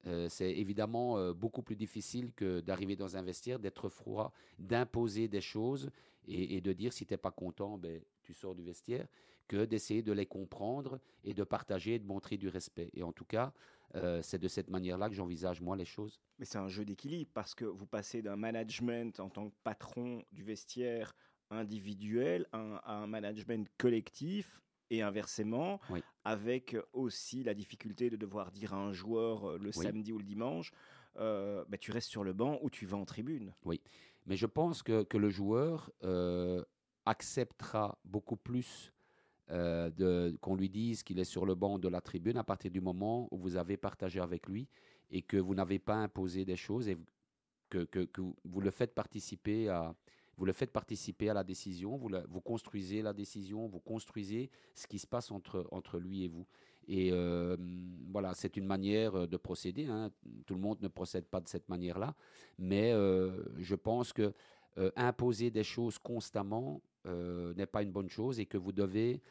[0.08, 5.28] Euh, c'est évidemment euh, beaucoup plus difficile que d'arriver dans un vestiaire, d'être froid, d'imposer
[5.28, 5.90] des choses
[6.28, 9.08] et, de dire si tu n'es pas content, ben, tu sors du vestiaire,
[9.48, 12.90] que d'essayer de les comprendre et de partager et de montrer du respect.
[12.94, 13.54] Et en tout cas,
[13.94, 16.20] euh, c'est de cette manière-là que j'envisage moi les choses.
[16.40, 20.24] Mais c'est un jeu d'équilibre parce que vous passez d'un management en tant que patron
[20.32, 21.16] du vestiaire
[21.52, 26.02] individuel à un management collectif et inversement, Oui.
[26.24, 29.86] avec aussi la difficulté de devoir dire à un joueur euh, le Oui.
[29.86, 30.72] samedi ou le dimanche
[31.18, 33.54] euh, bah, tu restes sur le banc ou tu vas en tribune.
[34.26, 36.64] Mais je pense que, que le joueur euh,
[37.06, 38.92] acceptera beaucoup plus
[39.52, 42.72] euh, de- qu'on lui dise qu'il est sur le banc de la tribune à partir
[42.72, 44.68] du moment où vous avez partagé avec lui
[45.12, 46.98] et que vous n'avez pas imposé des choses et
[47.70, 49.96] que, que- que vous- vous le faites participer à
[50.38, 55.00] vous le faites participer à la décision, vous, construisez la décision, vous construisez ce qui
[55.00, 56.46] se passe entre, lui et vous.
[56.88, 57.58] Et euh,
[58.12, 59.86] voilà, c'est une manière euh, de procéder.
[59.88, 60.12] hein.
[60.46, 62.16] Tout le monde ne procède pas de cette manière-là,
[62.60, 64.34] mais euh, je pense que
[64.98, 69.22] imposer des choses constamment n'est pas une bonne chose et que vous devez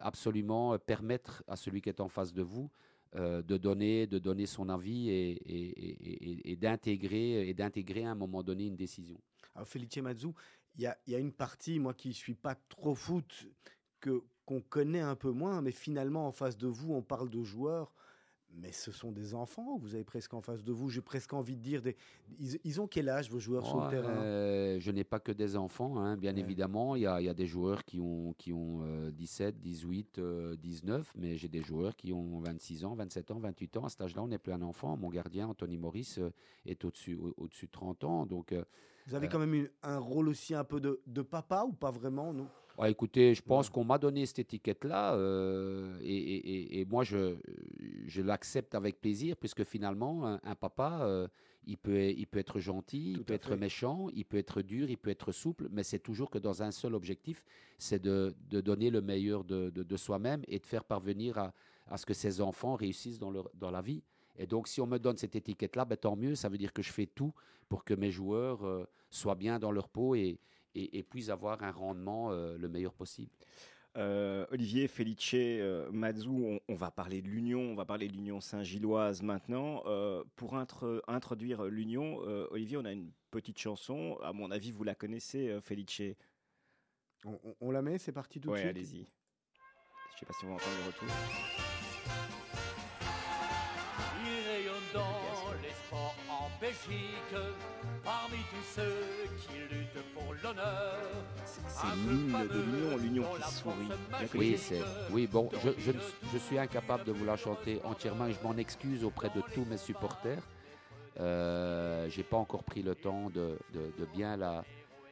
[0.00, 2.68] absolument permettre à celui qui est en face de vous
[3.14, 8.74] de donner, de donner son avis et, et- et d'intégrer à un moment donné une
[8.76, 9.20] décision.
[9.58, 10.28] Alors, Felice Mazzu,
[10.76, 13.48] il y a, il y a une partie, moi qui ne suis pas trop foot,
[14.00, 17.42] que qu'on connaît un peu moins, mais finalement, en face de vous, on parle de
[17.42, 17.92] joueurs,
[18.50, 21.56] mais ce sont des enfants, vous avez presque en face de vous, j'ai presque envie
[21.56, 21.96] de dire, des,
[22.38, 24.08] ils, ils ont quel âge, vos joueurs sur le terrain?
[24.22, 26.40] euh, je n'ai pas que des enfants, hein, bien Ouais.
[26.40, 26.94] évidemment.
[26.96, 30.18] Il y a, il y a des joueurs qui ont, qui ont euh, 17, 18,
[30.18, 33.84] euh, 19, mais j'ai des joueurs qui ont 26 ans, 27 ans, 28 ans.
[33.84, 34.96] À cet âge-là, on n'est plus un enfant.
[34.96, 36.30] Mon gardien, Anthony Maurice, euh,
[36.64, 38.24] est au-dessus au, au-dessus de 30 ans.
[38.24, 38.64] Donc, euh,
[39.08, 41.90] Vous avez quand même eu un rôle aussi un peu de, de papa ou pas
[41.90, 42.46] vraiment non?
[42.86, 43.72] Écoutez, je pense Ouais.
[43.72, 47.36] qu'on m'a donné cette étiquette-là euh, et, et- et- et moi, je,
[48.06, 51.26] je l'accepte avec plaisir puisque finalement, un, un papa, euh,
[51.66, 53.56] il, peut, il peut être gentil, Tout il peut être fait.
[53.56, 56.70] méchant, il peut être dur, il peut être souple, mais c'est toujours que dans un
[56.70, 57.42] seul objectif,
[57.78, 61.52] c'est de, de donner le meilleur de, de- de soi-même et de faire parvenir à,
[61.88, 64.02] à ce que ses enfants réussissent dans, leur, dans la vie.
[64.38, 66.80] Et donc, si on me donne cette étiquette-là, ben, tant mieux, ça veut dire que
[66.82, 67.34] je fais tout
[67.68, 70.38] pour que mes joueurs euh, soient bien dans leur peau et,
[70.74, 73.30] et, et puissent avoir un rendement euh, le meilleur possible.
[73.96, 78.12] Euh, Olivier, Felice, euh, Mazou, on, on va parler de l'Union, on va parler de
[78.12, 79.82] l'Union Saint-Gilloise maintenant.
[79.86, 84.16] Euh, pour intro- introduire l'Union, euh, Olivier, on a une petite chanson.
[84.22, 86.02] À mon avis, vous la connaissez, euh, Felice.
[87.24, 89.06] on, on- on la met, c'est parti tout Ouais, de suite allez-y.
[90.14, 91.67] Je sais pas si on va entendre le retour.
[96.60, 97.34] Belgique,
[98.04, 100.96] parmi tous ceux qui luttent pour l'honneur.
[101.44, 103.74] C'est l'hymne de l'Union, l'Union qui sourit.
[103.88, 106.00] Oui, connaissez c'est, oui, bon, je, je, ne-
[106.32, 109.64] je suis incapable de vous la chanter entièrement et je m'en excuse auprès de tous
[109.66, 110.42] mes supporters.
[111.20, 114.64] Euh, j'ai pas encore pris le temps de, de- de bien la,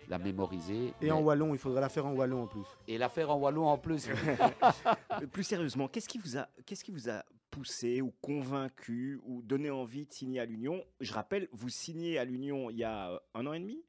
[0.09, 0.88] la mémoriser.
[0.88, 2.66] Et mais- en wallon, il faudra la faire en wallon en plus.
[2.88, 4.09] et la faire en wallon en plus.
[5.32, 7.22] Plus sérieusement, qu'est-ce qui vous a, qu'est-ce qui vous a
[7.61, 12.25] poussé ou convaincu ou donné envie de signer à l'Union Je rappelle, vous signez à
[12.27, 13.83] l'Union il y a euh, un an et demi?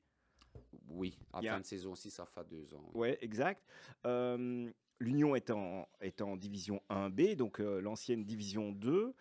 [0.90, 2.82] oui, à Il y a- fin de saison aussi, ça fait deux ans.
[2.94, 3.00] oui.
[3.02, 3.62] Ouais, exact.
[4.06, 9.14] Euh, L'Union est en, est en division 1B, donc euh, l'ancienne division 2.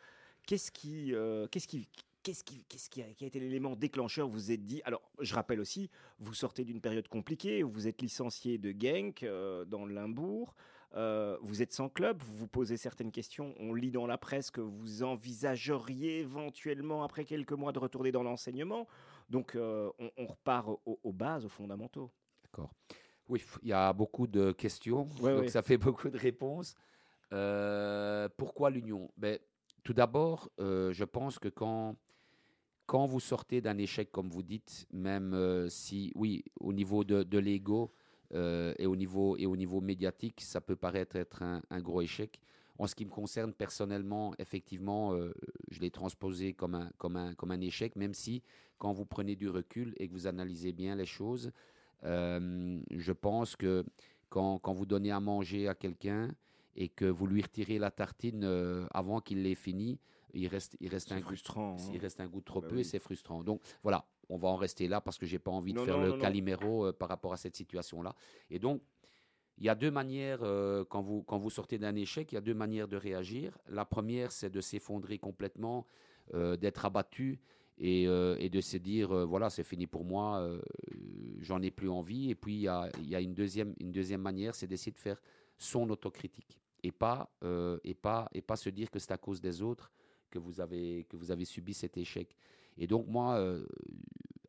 [0.47, 1.87] Qu'est-ce qui, euh, qu'est-ce qui,
[2.23, 4.27] qu'est-ce qui, qu'est-ce qui a, qui a été l'élément déclencheur?
[4.29, 4.81] Vous vous êtes dit.
[4.85, 7.63] Alors, je rappelle aussi, vous sortez d'une période compliquée.
[7.63, 10.55] Vous êtes licencié de Genk euh, dans le Limbourg.
[10.97, 12.23] Euh, vous êtes sans club.
[12.23, 13.55] Vous vous posez certaines questions.
[13.61, 18.23] On lit dans la presse que vous envisageriez éventuellement, après quelques mois, de retourner dans
[18.23, 18.87] l'enseignement.
[19.29, 22.11] Donc, euh, on, on repart au- aux bases, aux fondamentaux.
[22.43, 22.73] D'accord.
[23.29, 25.49] Oui, il y a beaucoup de questions, Ouais, donc ouais.
[25.49, 26.75] ça fait beaucoup de réponses.
[27.33, 29.11] Euh, pourquoi l'union?
[29.17, 29.39] Ben,
[29.83, 31.97] Tout d'abord, euh, je pense que quand,
[32.87, 37.23] quand vous sortez d'un échec, comme vous dites, même euh, si, oui, au niveau de,
[37.23, 37.93] de l'ego
[38.35, 42.01] euh, et, au niveau, et au niveau médiatique, ça peut paraître être un, un gros
[42.03, 42.41] échec.
[42.79, 45.33] En ce qui me concerne personnellement, effectivement, euh,
[45.71, 48.43] je l'ai transposé comme un, comme, un, comme un échec, même si
[48.79, 51.53] quand vous prenez du recul et que vous analysez bien les choses,
[52.05, 53.85] euh, je pense que
[54.29, 56.35] quand, quand vous donnez à manger à quelqu'un
[56.75, 59.99] et que vous lui retirez la tartine euh, avant qu'il l'ait fini,
[60.35, 61.77] il reste, il reste un goût, frustrant.
[61.81, 61.91] hein.
[61.95, 62.81] il reste un goût trop Bah peu oui.
[62.83, 63.43] et c'est frustrant.
[63.43, 65.99] Donc voilà, on va en rester là parce que j'ai pas envie de Non, faire
[65.99, 68.15] non, le non, caliméro euh, par rapport à cette situation-là.
[68.51, 68.83] Et donc,
[69.59, 72.39] il y a deux manières, euh, quand, vous, quand vous sortez d'un échec, il y
[72.39, 73.57] a deux manières de réagir.
[73.69, 75.87] La première, c'est de s'effondrer complètement,
[76.35, 77.41] euh, d'être abattu
[77.79, 80.51] et, et de se dire, voilà, c'est fini pour moi,
[81.41, 82.31] j'en ai plus envie.
[82.31, 84.93] Et puis, il y a, il y a une, deuxième, une deuxième manière, c'est d'essayer
[84.93, 85.21] de faire
[85.59, 87.31] son autocritique et pas,
[87.85, 89.93] et pas, et pas se dire que c'est à cause des autres
[90.31, 92.35] que vous avez, que vous avez subi cet échec.
[92.79, 93.65] Et donc, moi, euh,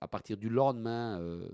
[0.01, 1.49] à partir du lendemain euh,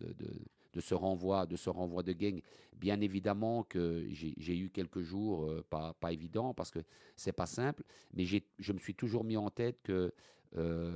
[0.00, 2.40] de, ce renvoi, de ce renvoi de gang,
[2.76, 6.78] bien évidemment que j'ai eu quelques jours euh, pas, pas évidents parce que
[7.16, 7.82] c'est pas simple,
[8.14, 10.12] mais je me suis toujours mis en tête que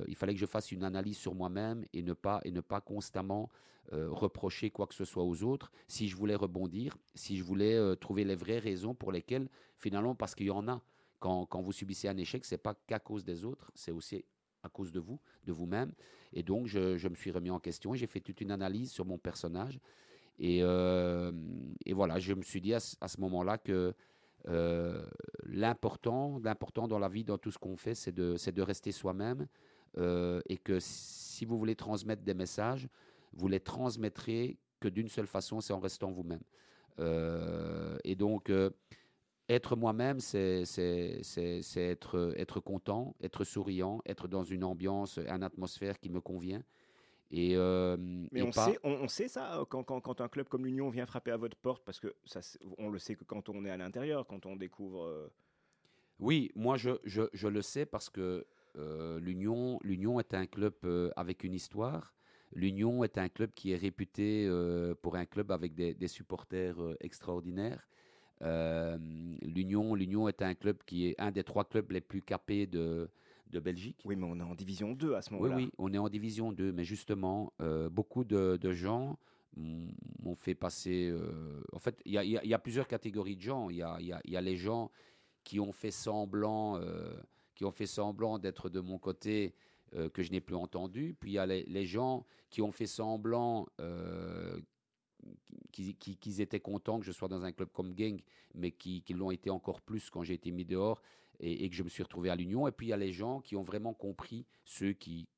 [0.08, 2.80] il fallait que je fasse une analyse sur moi-même et ne pas et ne pas
[2.80, 3.50] constamment
[3.90, 5.70] reprocher quoi que ce soit aux autres.
[5.88, 10.34] Si je voulais rebondir, si je voulais trouver les vraies raisons pour lesquelles finalement, parce
[10.34, 10.80] qu'il y en a.
[11.18, 14.24] Quand, quand vous subissez un échec, c'est pas qu'à cause des autres, c'est aussi
[14.62, 15.92] à cause de vous, de vous-même.
[16.32, 19.04] Et donc, je, me suis remis en question et j'ai fait toute une analyse sur
[19.04, 19.78] mon personnage.
[20.38, 21.30] Et, euh,
[21.90, 23.94] voilà, je me suis dit à, ce- moment-là que
[24.48, 25.06] euh,
[25.44, 26.40] l'important,
[26.88, 29.46] dans la vie, dans tout ce qu'on fait, c'est de, rester soi-même.
[29.98, 32.88] euh, et que si vous voulez transmettre des messages,
[33.34, 36.42] vous les transmettrez que d'une seule façon, c'est en restant vous-même.
[38.04, 38.50] Et donc,
[39.52, 40.62] être moi-même, c'est
[41.76, 46.62] être, être content, être souriant, être dans une ambiance, une atmosphère qui me convient.
[47.30, 47.96] Et, euh,
[48.30, 50.48] Mais et on, pas- sait, on, on sait ça euh, quand, quand, quand un club
[50.48, 52.40] comme l'Union vient frapper à votre porte, parce que ça,
[52.78, 55.04] on le sait que quand on est à l'intérieur, quand on découvre.
[55.04, 55.28] euh,
[56.18, 60.74] Oui, moi je, je, je le sais parce que euh, l'Union l'Union est un club
[61.16, 62.14] avec une histoire.
[62.54, 64.46] L'Union est un club qui est réputé
[65.00, 67.88] pour un club avec des, des supporters extraordinaires.
[68.42, 68.98] Euh,
[69.42, 73.08] L'Union l'Union est un club qui est un des trois clubs les plus capés de,
[73.50, 74.00] de Belgique.
[74.04, 75.56] Oui, mais on est en division 2 à ce Oui, moment-là.
[75.56, 79.18] oui, on est en division 2, mais justement, euh, beaucoup de, de gens
[79.56, 81.08] m'ont fait passer.
[81.10, 83.68] euh, en fait, il y a, y y plusieurs catégories de gens.
[83.70, 84.90] Il y y a- les gens
[85.44, 87.14] qui ont fait semblant, euh,
[87.54, 89.54] qui ont fait semblant d'être de mon côté,
[90.14, 91.14] que je n'ai plus entendu.
[91.20, 93.66] Puis il y a les, les gens qui ont fait semblant
[95.70, 98.20] qu'ils étaient contents que je sois dans un club comme Gang,
[98.54, 101.00] mais qui, qui l'ont été encore plus quand j'ai été mis dehors
[101.40, 102.68] et, et que je me suis retrouvé à l'Union.
[102.68, 105.28] Et puis il y a les gens qui ont vraiment compris, ceux qui,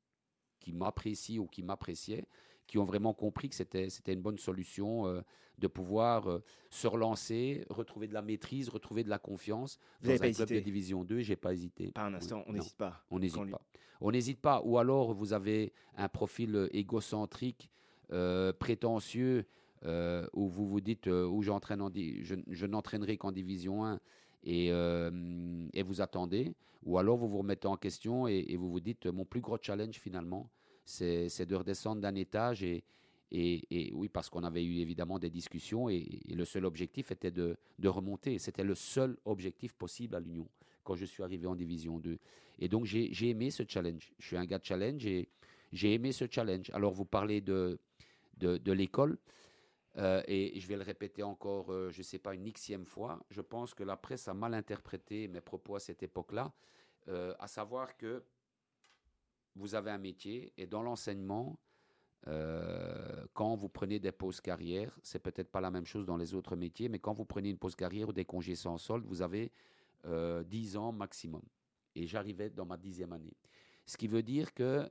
[0.60, 2.26] qui m'apprécient ou qui m'appréciaient,
[2.66, 5.20] qui ont vraiment compris que c'était une bonne solution euh,
[5.58, 10.14] de pouvoir euh, se relancer, retrouver de la maîtrise, retrouver de la confiance Vous dans
[10.14, 11.20] un pas club de division 2.
[11.20, 11.92] J'ai pas hésité.
[11.92, 13.04] Pas un Oui, instant, on n'hésite pas.
[13.10, 13.60] On n'hésite pas.
[14.00, 14.62] On n'hésite pas.
[14.64, 17.70] Ou alors, vous avez un profil euh, égocentrique,
[18.12, 19.46] euh, prétentieux,
[19.84, 24.00] euh, où vous vous dites, euh, où j'entraîne je, n'entraînerai qu'en division 1,
[24.44, 26.54] et, euh, et vous attendez.
[26.84, 29.96] Ou alors, vous vous remettez en question et, vous vous dites, mon plus gros challenge,
[29.96, 30.50] finalement,
[30.84, 32.62] c'est de redescendre d'un étage.
[32.62, 32.84] Et,
[33.30, 37.56] et, oui, parce qu'on avait eu évidemment des discussions, et, le seul objectif était de,
[37.78, 38.38] de remonter.
[38.38, 40.48] C'était le seul objectif possible à l'Union
[40.82, 42.18] quand je suis arrivé en division 2.
[42.58, 44.12] Et donc, j'ai j'ai aimé ce challenge.
[44.18, 45.28] Je suis un gars de challenge et
[45.72, 46.70] j'ai aimé ce challenge.
[46.74, 47.78] Alors, vous parlez de,
[48.38, 49.18] de l'école.
[49.96, 53.20] Euh, et je vais le répéter encore, euh, je ne sais pas, une xième fois.
[53.30, 56.52] Je pense que la presse a mal interprété mes propos à cette époque-là,
[57.08, 58.24] euh, à savoir que
[59.54, 61.58] vous avez un métier et dans l'enseignement,
[63.34, 66.56] quand vous prenez des pauses carrière, c'est peut-être pas la même chose dans les autres
[66.56, 69.52] métiers, mais quand vous prenez une pause carrière ou des congés sans solde, vous avez
[70.06, 71.42] euh, 10 ans maximum.
[71.94, 73.36] Et j'arrivais dans ma dixième année.
[73.86, 74.88] Ce qui veut dire que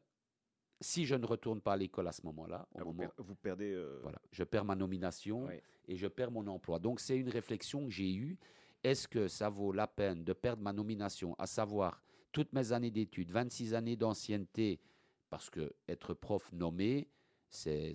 [0.84, 3.24] si je ne retourne pas à l'école à ce moment-là, au Ah, vous, moment, per-
[3.24, 3.72] vous perdez.
[3.74, 5.64] euh, voilà, je perds ma nomination ouais.
[5.88, 6.78] et je perds mon emploi.
[6.80, 8.38] Donc c'est une réflexion que j'ai eue.
[8.84, 12.02] Est-ce que ça vaut la peine de perdre ma nomination, à savoir
[12.34, 14.80] toutes mes années d'études, 26 années d'ancienneté,
[15.30, 17.08] parce que être prof nommé,
[17.50, 17.94] c'est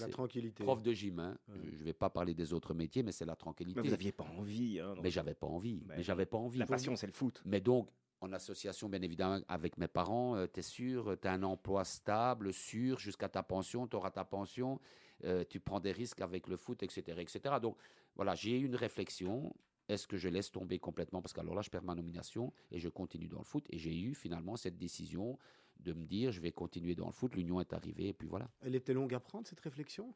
[0.00, 0.64] la tranquillité.
[0.64, 1.18] prof de gym.
[1.18, 1.36] hein.
[1.48, 1.54] Ouais.
[1.62, 3.78] Je ne vais pas parler des autres métiers, mais c'est la tranquillité.
[3.80, 4.80] Mais vous n'aviez pas envie.
[4.80, 5.82] Hein, donc Mais j'avais pas envie.
[5.86, 6.02] Mais oui.
[6.02, 6.58] j'avais pas envie.
[6.58, 7.42] La passion, c'est le foot.
[7.44, 7.88] Mais donc,
[8.24, 12.52] en association, bien évidemment, avec mes parents, tu es sûr, tu as un emploi stable,
[12.52, 14.80] sûr, jusqu'à ta pension, tu auras ta pension,
[15.24, 17.18] euh, tu prends des risques avec le foot, etc.
[17.20, 17.56] etc.
[17.60, 17.76] Donc,
[18.16, 19.54] voilà, j'ai eu une réflexion.
[19.88, 21.20] Est-ce que je laisse tomber complètement?
[21.20, 23.66] Parce qu'alors là, je perds ma nomination et je continue dans le foot.
[23.70, 25.38] Et j'ai eu finalement cette décision
[25.80, 27.34] de me dire, je vais continuer dans le foot.
[27.34, 28.48] L'Union est arrivée, et puis voilà.
[28.62, 30.14] Elle était longue à prendre, cette réflexion?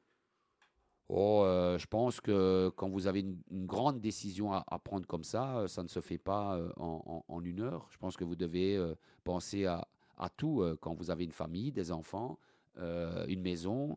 [1.11, 5.61] Oh, euh, je pense que quand vous avez une, grande décision à, prendre comme ça,
[5.61, 7.87] euh, ça ne se fait pas euh, en, une heure.
[7.91, 8.79] Je pense que vous devez
[9.25, 9.89] penser à,
[10.19, 12.39] à tout quand vous avez une famille, des enfants,
[12.77, 13.97] une maison.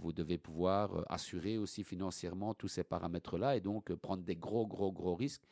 [0.00, 4.92] vous devez pouvoir assurer aussi financièrement tous ces paramètres-là et donc prendre des gros, gros,
[4.92, 5.42] gros risques.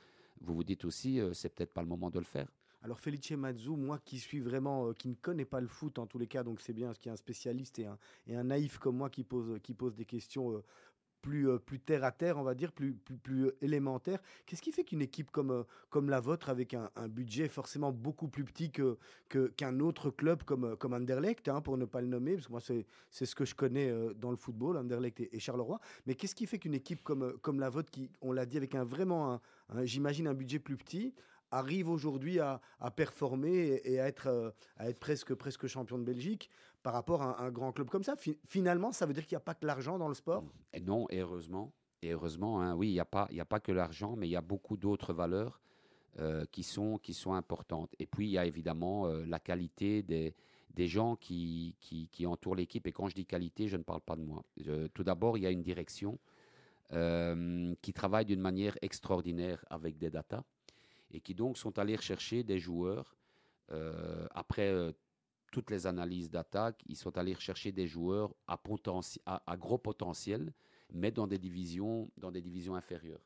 [0.41, 2.49] Vous vous dites aussi, c'est peut-être pas le moment de le faire.
[2.83, 6.07] Alors Felice Mazzu, moi qui suis vraiment, euh, qui ne connais pas le foot en
[6.07, 7.87] tous les cas, donc c'est bien qu'il y ait un spécialiste et
[8.35, 10.65] un, naïf comme moi qui pose, qui pose des questions euh,
[11.21, 14.23] plus, euh, plus terre à terre, on va dire, plus, plus, plus élémentaires.
[14.47, 18.45] Qu'est-ce qui fait qu'une équipe comme, comme la vôtre, avec un, budget forcément beaucoup plus
[18.45, 22.53] petit qu'un autre club comme, comme Anderlecht, hein, pour ne pas le nommer, parce que
[22.53, 26.35] moi c'est, c'est ce que je connais dans le football, Anderlecht et, Charleroi, mais qu'est-ce
[26.35, 29.35] qui fait qu'une équipe comme, comme la vôtre, qui, on l'a dit, avec un vraiment,
[29.69, 31.13] un- j'imagine, un budget plus petit,
[31.51, 32.61] arrive aujourd'hui à,
[32.95, 36.51] performer et, à, être, euh, à être presque, presque champion de Belgique
[36.83, 38.17] par rapport à un, grand club comme ça.
[38.17, 40.45] Fi- finalement, ça veut dire qu'il n'y a pas que l'argent dans le sport?
[40.83, 41.73] Non, et heureusement.
[42.03, 44.37] Et heureusement, hein, oui, il n'y a, pas- a pas que l'argent, mais il y
[44.37, 45.61] a beaucoup d'autres valeurs
[46.19, 47.95] euh, qui, sont, qui sont importantes.
[47.99, 50.35] Et puis, il y a évidemment euh, la qualité des,
[50.75, 52.87] des gens qui, qui, entourent l'équipe.
[52.87, 54.43] Et quand je dis qualité, je ne parle pas de moi.
[54.95, 56.19] Tout d'abord, il y a une direction
[57.83, 60.43] qui travaille d'une manière extraordinaire avec des datas
[61.13, 63.17] et qui donc sont allés rechercher des joueurs
[63.73, 64.91] Euh, après euh,
[65.53, 69.79] toutes les analyses d'attaque, ils sont allés rechercher des joueurs à, potenti- à- à gros
[69.79, 70.53] potentiel,
[70.93, 73.25] mais dans des divisions, dans des divisions inférieures.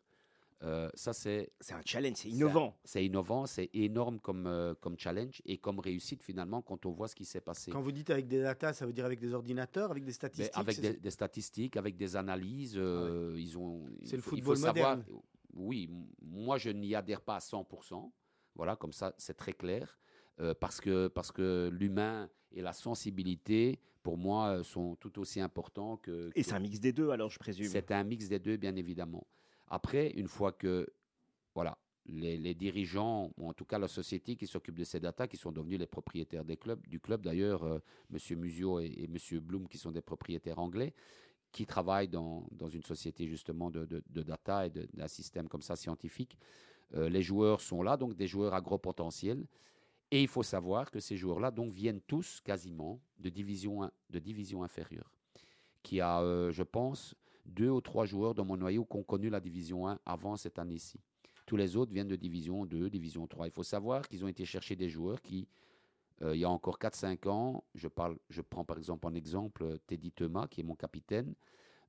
[0.62, 2.76] Euh, ça, c'est C'est un challenge, c'est innovant.
[2.84, 7.08] c'est innovant, c'est énorme comme, euh, comme challenge et comme réussite finalement quand on voit
[7.08, 7.70] ce qui s'est passé.
[7.70, 10.12] Quand vous dites avec des data, ça veut dire avec des ordinateurs, avec des Mais
[10.12, 13.86] statistiques avec des, des statistiques, avec des analyses, euh, ils ont.
[14.04, 15.20] C'est le faut- il football faut savoir- moderne.
[15.54, 15.88] Oui,
[16.20, 18.10] moi je n'y adhère pas à 100%.
[18.54, 19.98] Voilà, comme ça c'est très clair.
[20.40, 25.40] euh, parce que, parce que l'humain et la sensibilité, pour moi, euh, sont tout aussi
[25.40, 26.30] importants que.
[26.34, 27.66] Et c'est un mix des deux, alors je présume.
[27.66, 29.26] c'est un mix des deux, bien évidemment.
[29.68, 30.88] Après, une fois que
[31.54, 35.26] voilà, les, les dirigeants, ou en tout cas la société qui s'occupe de ces datas,
[35.28, 37.78] qui sont devenus les propriétaires des clubs, du club d'ailleurs, euh,
[38.12, 38.38] M.
[38.38, 39.40] Musio et, et M.
[39.40, 40.94] Bloom, qui sont des propriétaires anglais,
[41.54, 45.76] qui travaillent dans, dans une société justement de, de, data et d'un système comme ça
[45.76, 46.36] scientifique.
[46.94, 49.46] Euh, les joueurs sont là, donc des joueurs à gros potentiel.
[50.10, 54.64] Et il faut savoir que ces joueurs-là donc viennent tous quasiment de division, de division
[54.64, 55.12] inférieure.
[55.84, 57.14] Qui a, euh, je pense,
[57.46, 60.58] deux ou trois joueurs dans mon noyau qui ont connu la division 1 avant cette
[60.58, 60.98] année-ci.
[61.46, 63.46] Tous les autres viennent de division 2, division 3.
[63.46, 65.46] Il faut savoir qu'ils ont été chercher des joueurs qui,
[66.22, 69.78] il y a encore 4-5 ans, je, parle, je prends par exemple en exemple euh,
[69.86, 71.34] Teddy Thomas, qui est mon capitaine,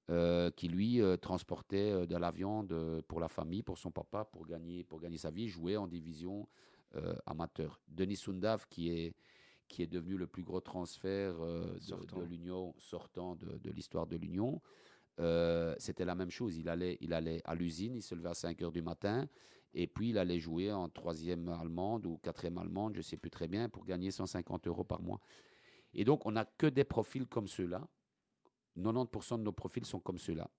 [0.09, 3.91] euh, qui lui euh, transportait euh, de la viande euh, pour la famille, pour son
[3.91, 6.47] papa, pour gagner, pour gagner sa vie, jouait en division
[6.95, 7.79] euh, amateur.
[7.87, 9.15] Denis Sundav, qui est,
[9.67, 12.19] qui est devenu le plus gros transfert euh, de- Sortant.
[12.19, 14.61] de, l'Union, sortant de, l'histoire de l'Union,
[15.19, 16.55] euh, c'était la même chose.
[16.57, 19.27] Il allait, il allait à l'usine, il se levait à 5 heures du matin,
[19.75, 23.29] et puis il allait jouer en troisième allemande ou quatrième allemande, je ne sais plus
[23.29, 25.19] très bien, pour gagner 150 euros par mois.
[25.93, 27.85] Et donc, on n'a que des profils comme ceux-là.
[28.77, 30.49] 90% de nos profils sont comme ceux-là.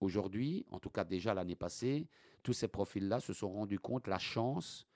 [0.00, 2.08] Aujourd'hui, en tout cas déjà l'année passée,
[2.44, 4.86] tous ces profils-là se sont rendus compte la chance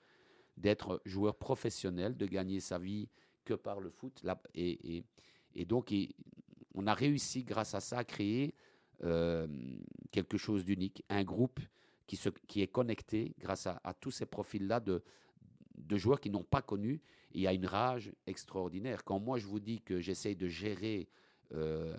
[0.55, 3.09] d'être joueur professionnel, de gagner sa vie
[3.43, 4.25] que par le foot.
[4.55, 5.03] Et,
[5.65, 5.93] donc,
[6.73, 8.55] on a réussi grâce à ça à créer
[9.03, 9.47] euh,
[10.11, 11.59] quelque chose d'unique, un groupe
[12.07, 15.03] qui, est connecté grâce à, tous ces profils-là de,
[15.91, 17.01] joueurs qui n'ont pas connu.
[17.31, 19.03] Il y a une rage extraordinaire.
[19.03, 21.09] Quand moi, je vous dis que j'essaye de gérer
[21.53, 21.95] euh,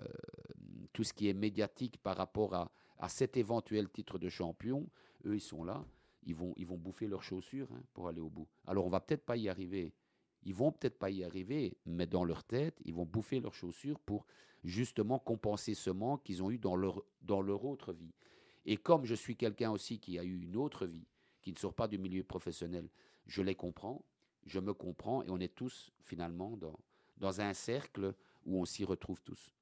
[0.91, 4.89] tout ce qui est médiatique par rapport à, à cet éventuel titre de champion,
[5.25, 5.85] eux, ils sont là.
[6.23, 8.47] Ils vont, ils vont bouffer leurs chaussures hein, pour aller au bout.
[8.65, 9.93] Alors, on va peut-être pas y arriver.
[10.43, 13.99] Ils vont peut-être pas y arriver, mais dans leur tête, ils vont bouffer leurs chaussures
[13.99, 14.25] pour
[14.63, 18.13] justement compenser ce manque qu'ils ont eu dans leur, dans leur autre vie.
[18.69, 21.07] Et comme je suis quelqu'un aussi qui a eu une autre vie,
[21.41, 22.87] qui ne sort pas du milieu professionnel,
[23.25, 24.05] je les comprends,
[24.45, 26.79] je me comprends, et on est tous finalement dans,
[27.17, 28.13] dans un cercle
[28.45, 29.55] où on s'y retrouve tous.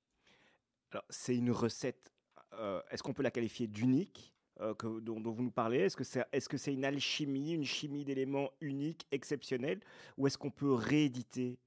[0.91, 2.11] Alors, c'est une recette.
[2.55, 5.79] euh, Est-ce qu'on peut la qualifier d'unique euh, que- dont, dont vous nous parlez?
[5.79, 9.79] Est-ce que c'est est -ce c'est une alchimie, une chimie d'éléments uniques, exceptionnels
[10.17, 11.59] Ou est-ce qu'on peut rééditer?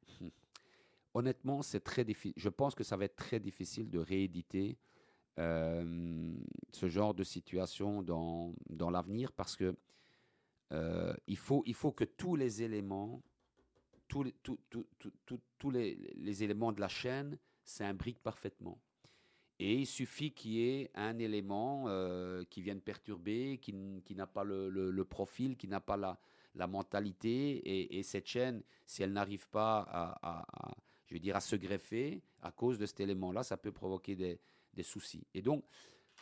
[1.15, 2.35] Honnêtement, c'est très difficile.
[2.37, 4.77] Je pense que ça va être très difficile de rééditer
[6.73, 9.75] ce genre de situation dans, dans l'avenir parce que
[10.73, 13.23] euh, il, faut, il faut que tous les éléments,
[14.09, 18.79] tous tous- tous- tous- les, les éléments de la chaîne s'imbriquent parfaitement.
[19.59, 23.75] Et il suffit qu'il y ait un élément euh, qui vienne perturber, qui,
[24.05, 26.19] qui n'a pas le, le- profil, qui n'a pas la,
[26.55, 27.57] la mentalité.
[27.59, 29.87] Et, et cette chaîne, si elle n'arrive pas
[30.23, 30.77] à-
[31.11, 34.39] je veux dire, à se greffer à cause de cet élément-là, ça peut provoquer des,
[34.75, 35.27] des soucis.
[35.35, 35.65] Et donc,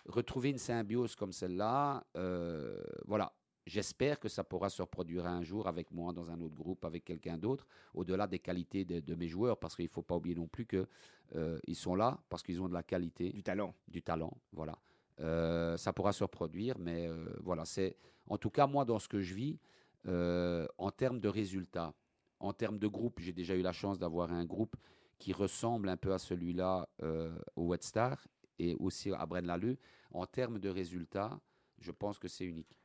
[0.07, 3.33] retrouver une symbiose comme celle-là, euh, voilà.
[3.67, 7.05] J'espère que ça pourra se reproduire un jour avec moi dans un autre groupe, avec
[7.05, 10.35] quelqu'un d'autre, au-delà des qualités de, de mes joueurs, parce qu'il ne faut pas oublier
[10.35, 14.33] non plus qu'ils sont là parce qu'ils ont de la qualité du talent du talent,
[14.53, 14.79] voilà.
[15.21, 17.97] Euh, ça pourra se reproduire, mais euh, voilà, c'est
[18.27, 19.59] en tout cas moi dans ce que je vis,
[20.07, 21.93] euh, en termes de résultats,
[22.41, 24.77] en termes de groupe, j'ai déjà eu la chance d'avoir un groupe
[25.19, 28.29] qui ressemble un peu à celui-là euh, au Wet Star
[28.59, 29.79] et aussi à Braine-l'Alleud.
[30.13, 31.41] En termes de résultats,
[31.79, 32.79] je pense que c'est unique.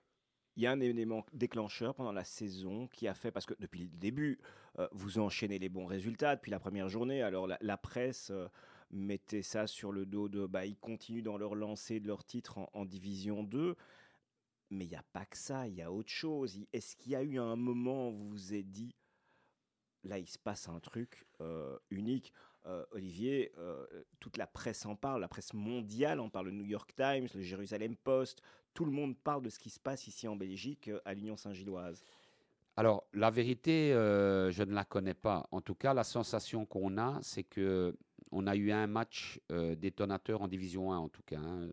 [0.56, 3.82] Il y a un élément déclencheur pendant la saison qui a fait, parce que depuis
[3.82, 4.40] le début,
[4.78, 7.24] euh, vous enchaînez les bons résultats depuis la première journée.
[7.24, 8.48] Alors la, presse euh,
[8.92, 12.60] mettait ça sur le dos de, bah, ils continuent dans leur lancée de leur titre
[12.74, 13.76] en, Division 2.
[14.70, 16.60] Mais il n'y a pas que ça, il y a autre chose.
[16.72, 18.96] Est-ce qu'il y a eu un moment où vous vous êtes dit,
[20.04, 22.32] là il se passe un truc euh, unique?
[22.66, 23.86] Euh, Olivier, euh,
[24.22, 27.42] toute la presse en parle, la presse mondiale en parle, le New York Times, le
[27.42, 28.42] Jérusalem Post,
[28.74, 31.36] tout le monde parle de ce qui se passe ici en Belgique, euh, à l'Union
[31.36, 32.06] Saint-Gilloise.
[32.78, 35.46] Alors, la vérité, je ne la connais pas.
[35.52, 37.96] En tout cas, la sensation qu'on a, c'est que
[38.32, 39.40] on a eu un match
[39.78, 41.38] détonateur en Division 1, en tout cas.
[41.38, 41.70] hein.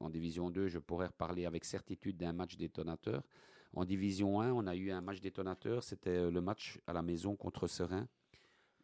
[0.00, 3.24] En Division 2, je pourrais reparler avec certitude d'un match détonateur.
[3.72, 5.82] En Division 1, on a eu un match détonateur.
[5.82, 8.06] C'était le match à la maison contre Serein,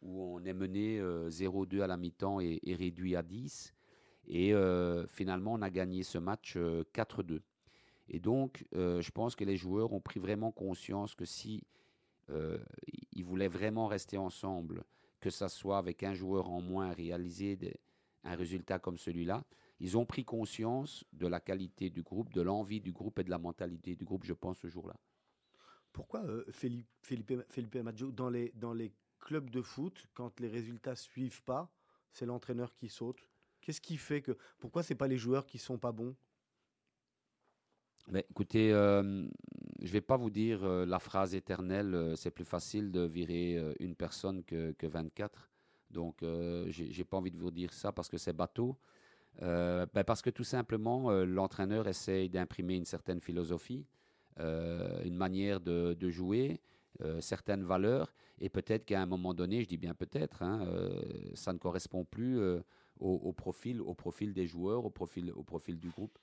[0.01, 3.73] où on est mené euh, 0-2 à la mi-temps et, réduit à 10.
[4.27, 7.41] Et euh, finalement, on a gagné ce match euh, 4-2.
[8.13, 11.63] Et donc, euh, je pense que les joueurs ont pris vraiment conscience que si
[12.29, 12.57] euh,
[13.13, 14.83] ils voulaient vraiment rester ensemble,
[15.21, 17.57] que ça soit avec un joueur en moins, réaliser
[18.25, 19.45] un résultat comme celui-là,
[19.79, 23.29] ils ont pris conscience de la qualité du groupe, de l'envie du groupe et de
[23.29, 24.95] la mentalité du groupe, je pense, ce jour-là.
[25.93, 28.91] Pourquoi euh, Felipe Maggio, dans les, dans les
[29.21, 31.71] clubs de foot, quand les résultats suivent pas,
[32.11, 33.25] c'est l'entraîneur qui saute
[33.61, 34.35] Qu'est-ce qui fait que.
[34.59, 36.15] Pourquoi c'est pas les joueurs qui sont pas bons?
[38.07, 39.01] Mais écoutez, euh,
[39.79, 43.01] je ne vais pas vous dire euh, la phrase éternelle, euh, c'est plus facile de
[43.01, 45.49] virer une personne que, que 24.
[45.91, 46.23] Donc,
[46.67, 48.77] j'ai j'ai pas envie de vous dire ça parce que c'est bateau.
[49.39, 53.85] Ben, parce que tout simplement, l'entraîneur essaye d'imprimer une certaine philosophie,
[54.37, 56.61] une manière de, de jouer,
[57.03, 61.31] euh, certaines valeurs, et peut-être qu'à un moment donné, je dis bien peut-être, hein, euh,
[61.33, 62.61] ça ne correspond plus euh,
[62.99, 63.81] au, profil,
[64.33, 66.17] des joueurs, au profil du groupe.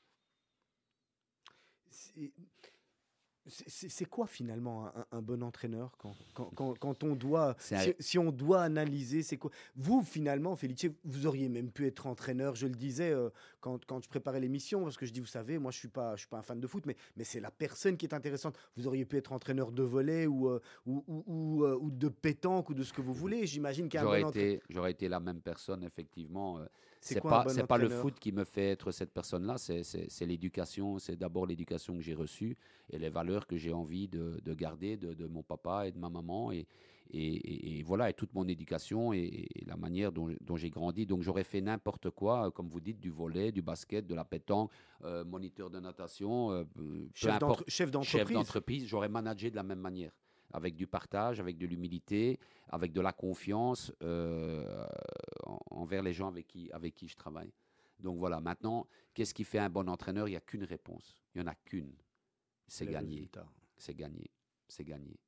[3.48, 8.18] C'est- quoi finalement un, un bon entraîneur quand, quand, quand- quand on doit, si, si
[8.18, 9.50] on doit analyser, c'est quoi?
[9.76, 12.54] Vous finalement, Felice, vous auriez même pu être entraîneur.
[12.54, 13.30] Je le disais euh,
[13.60, 16.14] quand, quand je préparais l'émission, parce que je dis, vous savez, moi je suis pas,
[16.16, 18.56] je suis pas un fan de foot, mais, mais c'est la personne qui est intéressante.
[18.76, 22.08] Vous auriez pu être entraîneur de volley ou, euh, ou, ou, ou, euh, ou de
[22.08, 23.46] pétanque ou de ce que vous voulez.
[23.46, 24.54] J'imagine qu'un J'aurais bon entraîneur.
[24.54, 26.60] été, j'aurais été la même personne, effectivement.
[27.00, 30.98] C'est pas, bon pas le foot qui me fait être cette personne-là, c'est l'éducation.
[30.98, 32.56] C'est d'abord l'éducation que j'ai reçue
[32.90, 35.98] et les valeurs que j'ai envie de, de garder de, de mon papa et de
[35.98, 36.50] ma maman.
[36.52, 36.66] Et,
[37.10, 41.06] et, et- et voilà, et toute mon éducation et, la manière dont, dont j'ai grandi.
[41.06, 44.24] Donc j'aurais fait n'importe quoi, euh, comme vous dites, du volet, du basket, de la
[44.26, 44.70] pétanque,
[45.04, 46.64] euh, moniteur de natation, euh,
[48.04, 48.86] Chef d'entreprise.
[48.86, 50.12] j'aurais managé de la même manière,
[50.52, 54.84] avec du partage, avec de l'humilité, avec de la confiance euh,
[55.46, 57.52] en- envers les gens avec qui, avec qui je travaille.
[58.00, 60.28] Donc voilà, maintenant, qu'est-ce qui fait un bon entraîneur?
[60.28, 61.16] Il n'y a qu'une réponse.
[61.34, 61.92] Il n'y en a qu'une.
[62.68, 63.28] C'est gagné.
[63.76, 64.30] C'est gagné.
[64.68, 65.18] C'est gagné.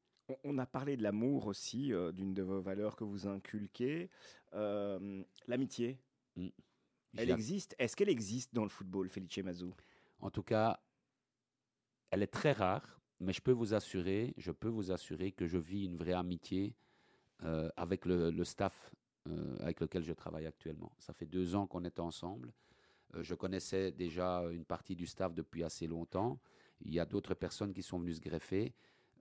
[0.45, 4.09] On- a parlé de l'amour aussi, euh, d'une de vos valeurs que vous inculquez.
[4.55, 5.99] Euh, L'amitié,
[6.37, 6.53] elle
[7.15, 9.75] J'ai- existe Est-ce qu'elle existe dans le football, Felice Mazou
[10.21, 10.79] En tout cas,
[12.11, 15.59] elle est très rare, mais je peux vous assurer, je peux vous assurer que je
[15.59, 16.77] vis une vraie amitié
[17.43, 18.95] euh, avec le, le staff
[19.27, 20.93] euh, avec lequel je travaille actuellement.
[20.99, 22.53] Ça fait deux ans qu'on est ensemble.
[23.15, 26.39] Euh, je connaissais déjà une partie du staff depuis assez longtemps.
[26.83, 28.75] Il y a d'autres personnes qui sont venues se greffer.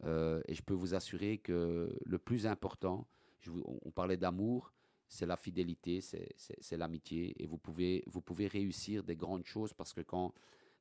[0.05, 3.05] Euh, et je peux vous assurer que le plus important,
[3.39, 4.73] je vous- on- parlait d'amour,
[5.07, 7.33] c'est la fidélité, c'est l'amitié.
[7.41, 10.33] Et vous pouvez, vous pouvez réussir des grandes choses parce que quand,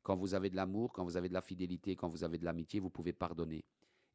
[0.03, 2.45] quand vous avez de l'amour, quand vous avez de la fidélité, quand vous avez de
[2.45, 3.64] l'amitié, vous pouvez pardonner.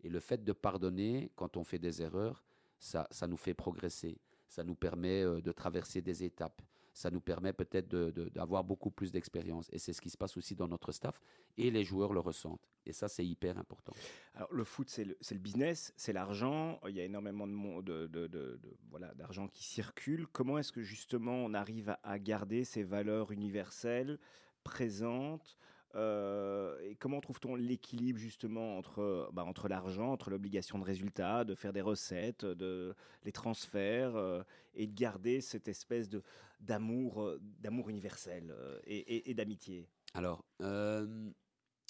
[0.03, 2.43] Et le fait de pardonner quand on fait des erreurs,
[2.79, 4.17] ça, ça nous fait progresser.
[4.47, 6.61] Ça nous permet euh, de traverser des étapes.
[6.93, 9.67] Ça nous permet peut-être d'avoir beaucoup plus d'expérience.
[9.71, 11.19] Et c'est ce qui se passe aussi dans notre staff.
[11.57, 12.69] Et les joueurs le ressentent.
[12.85, 13.93] Et ça, c'est hyper important.
[14.35, 16.79] Alors, le foot, c'est le, business, c'est l'argent.
[16.87, 20.27] Il y a énormément de, voilà, d'argent qui circule.
[20.27, 24.19] Comment est-ce que justement on arrive à garder ces valeurs universelles
[24.63, 25.57] présentes
[25.95, 31.55] euh, Et comment trouve-t-on l'équilibre justement entre, bah, entre l'argent, entre l'obligation de résultat, de
[31.55, 36.23] faire des recettes, de les transferts, euh, et de garder cette espèce de
[36.59, 39.87] d'amour, euh, d'amour universel euh, et, d'amitié?
[40.13, 41.29] Alors, euh,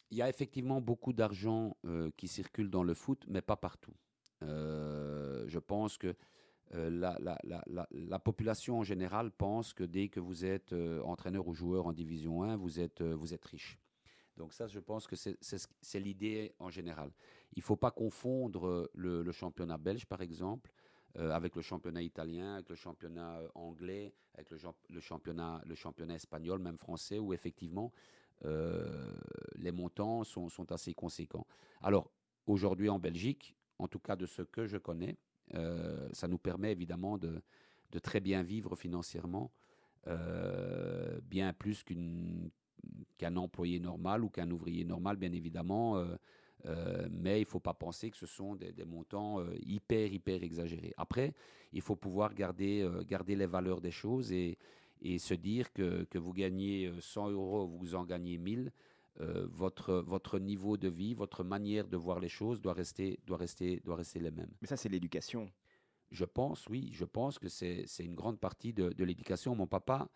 [0.09, 3.93] il y a effectivement beaucoup d'argent euh, qui circule dans le foot, mais pas partout.
[4.41, 6.15] Euh, je pense que
[6.73, 10.73] euh, la, la- la- la- la population en général pense que dès que vous êtes
[10.73, 13.77] euh, entraîneur ou joueur en Division 1, vous êtes, euh, vous êtes riche.
[14.37, 17.11] Donc ça, je pense que c'est- c'est ce- c'est l'idée en général.
[17.55, 20.71] Il ne faut pas confondre euh, le, championnat belge, par exemple,
[21.17, 24.57] euh, avec le championnat italien, avec le championnat euh, anglais, avec le,
[24.89, 27.91] le championnat, le championnat espagnol, même français, où effectivement
[29.55, 31.47] les montants sont, assez conséquents.
[31.81, 32.11] Alors,
[32.45, 35.15] aujourd'hui en Belgique, en tout cas de ce que je connais,
[36.11, 37.41] ça nous permet évidemment de,
[38.01, 39.49] très bien vivre financièrement,
[41.23, 42.51] bien plus qu'une-
[43.17, 45.97] qu'un employé normal ou qu'un ouvrier normal, bien évidemment.
[45.97, 46.15] euh,
[46.65, 50.11] euh, mais il ne faut pas penser que ce sont des, des montants euh, hyper,
[50.13, 50.93] hyper exagérés.
[50.97, 51.33] Après,
[51.73, 54.57] il faut pouvoir garder, euh, garder les valeurs des choses et,
[55.01, 58.71] et se dire que, que vous gagnez euh, 100 euros, vous en gagnez 1000.
[59.21, 63.37] euh, votre, votre niveau de vie, votre manière de voir les choses doit rester, doit
[63.37, 64.49] rester, doit rester les mêmes.
[64.61, 65.51] Mais ça, c'est l'éducation.
[66.11, 69.55] Je pense, oui, je pense que c'est c'est une grande partie de, de l'éducation.
[69.55, 70.09] Mon papa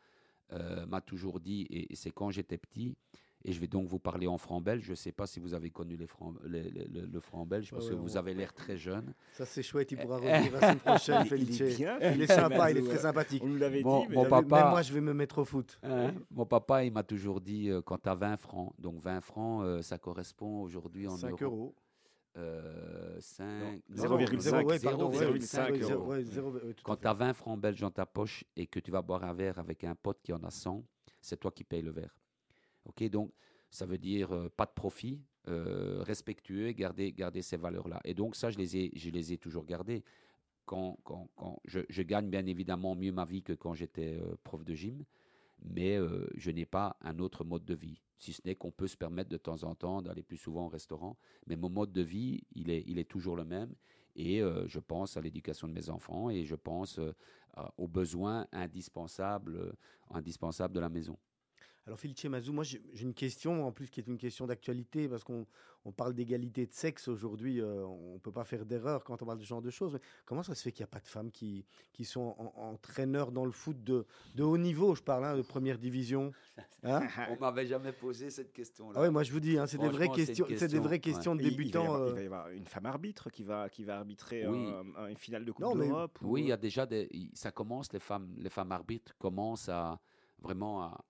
[0.53, 2.95] euh, m'a toujours dit, et, et c'est quand j'étais petit,
[3.45, 4.83] Et je vais donc vous parler en franc belge.
[4.83, 7.45] Je ne sais pas si vous avez connu les francs- les- les- le, le franc
[7.45, 9.13] belge, parce Ouais, que ouais, vous avez l'air très jeune.
[9.33, 9.91] Ça, c'est chouette.
[9.91, 11.79] Il pourra revenir la semaine prochaine, Il- il est Felice.
[12.15, 13.43] Il est sympa, il est très sympathique.
[13.45, 15.45] On nous l'avait Mon- dit, mais mon papa- Même moi, je vais me mettre au
[15.45, 15.79] foot.
[15.83, 16.13] Hein?
[16.31, 19.63] Mon papa, il m'a toujours dit, euh, quand tu as 20 francs, donc 20 francs,
[19.63, 21.55] euh, ça correspond aujourd'hui en 5 euros.
[21.55, 21.75] euros.
[22.37, 26.07] Euh, 5, Non, 0,5, ouais, pardon, ouais, 0,5 ouais, euros.
[26.07, 28.67] ouais, zéro- ouais, tout à Quand tu as 20 francs belges dans ta poche et
[28.67, 30.83] que tu vas boire un verre avec un pote qui en a 100,
[31.21, 32.15] c'est toi qui payes le verre.
[32.85, 33.31] Ok, donc
[33.71, 37.99] ça veut dire euh, pas de profit, euh, respectueux, garder, garder ces valeurs-là.
[38.05, 40.03] Et donc ça, je les ai, je les ai toujours gardées.
[40.65, 44.35] Quand, quand, quand je, je gagne bien évidemment mieux ma vie que quand j'étais euh,
[44.43, 45.03] prof de gym,
[45.63, 48.01] mais euh, je n'ai pas un autre mode de vie.
[48.19, 50.69] Si ce n'est qu'on peut se permettre de temps en temps d'aller plus souvent au
[50.69, 53.73] restaurant, mais mon mode de vie, il est, toujours le même.
[54.15, 57.13] Et euh, je pense à l'éducation de mes enfants et je pense euh,
[57.77, 59.73] aux besoins indispensables, euh,
[60.09, 61.17] indispensables de la maison.
[61.87, 65.23] Alors, Felice Mazou, moi, j'ai une question, en plus, qui est une question d'actualité, parce
[65.23, 65.47] qu'on
[65.85, 67.61] on parle d'égalité de sexe aujourd'hui.
[67.61, 69.93] euh, on ne peut pas faire d'erreur quand on parle de ce genre de choses.
[69.93, 71.63] Mais comment ça se fait qu'il n'y a pas de femmes qui,
[71.93, 74.95] qui sont en- entraîneurs dans le foot de, de haut niveau?
[74.95, 76.33] Je parle hein, de première division.
[76.83, 77.07] Hein?
[77.31, 78.99] On m'avait jamais posé cette question-là.
[78.99, 80.91] ah ouais, moi, je vous dis, hein, c'est des vraies questions, c'est des question, vraies
[80.95, 80.99] ouais.
[80.99, 81.93] questions de Et il- il va y débutants.
[81.93, 84.67] avoir- Il euh, va y avoir une femme arbitre qui va, qui va arbitrer Oui.
[84.67, 86.19] un- un- une finale de Coupe d'Europe.
[86.21, 89.15] ou- Oui, il y a déjà des, il- ça commence, les femmes, les femmes arbitres
[89.17, 90.01] commencent à
[90.39, 91.03] vraiment à-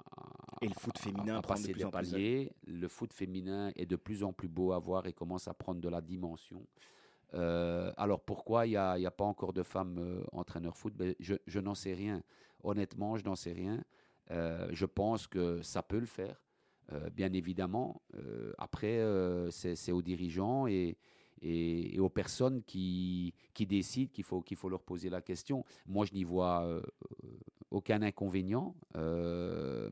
[0.62, 2.51] Et le foot féminin à prend de plus plus paliers.
[2.66, 5.82] Le foot féminin est de plus en plus beau à voir et commence à prendre
[5.82, 6.66] de la dimension.
[7.34, 10.93] Euh, alors pourquoi il n'y a, pas encore de femmes euh, entraîneurs foot?
[10.95, 12.24] Ben, Je, je n'en sais rien.
[12.64, 13.84] Honnêtement, je n'en sais rien.
[14.32, 16.41] Euh, je pense que ça peut le faire,
[17.14, 18.01] bien évidemment.
[18.58, 19.01] Après,
[19.51, 20.97] c'est aux dirigeants et,
[21.41, 25.64] et, et aux personnes qui, qui décident qu'il faut, qu'il faut leur poser la question.
[25.86, 26.82] Moi, je n'y vois
[27.72, 28.76] aucun inconvénient.
[28.95, 29.89] euh,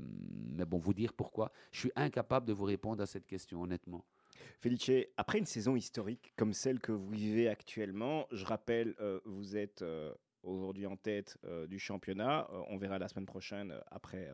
[0.58, 1.52] mais bon, vous dire pourquoi.
[1.72, 4.06] Je suis incapable de vous répondre à cette question, honnêtement.
[4.60, 9.58] Felice, après une saison historique comme celle que vous vivez actuellement, je rappelle, euh, vous
[9.58, 10.14] êtes euh,
[10.44, 12.48] aujourd'hui en tête du championnat.
[12.70, 14.32] On verra la semaine prochaine après,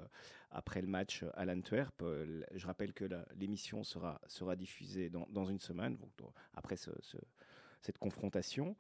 [0.51, 2.03] après le match à l'Antwerp.
[2.53, 3.05] Je rappelle que
[3.39, 7.17] l'émission sera, sera diffusée dans, dans une semaine, donc, après ce- ce-
[7.81, 8.75] cette confrontation.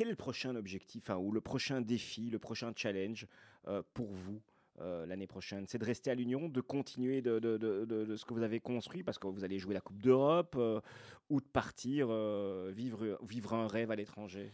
[0.00, 3.26] Quel est le prochain objectif, enfin, ou le prochain défi, le prochain challenge
[3.68, 4.40] euh, pour vous
[4.80, 5.66] euh, l'année prochaine?
[5.68, 8.42] C'est de rester à l'Union, de continuer de, de- de- de- de ce que vous
[8.42, 10.80] avez construit, parce que vous allez jouer la Coupe d'Europe, euh,
[11.28, 12.06] ou de partir
[12.70, 14.50] vivre, vivre un rêve à l'étranger?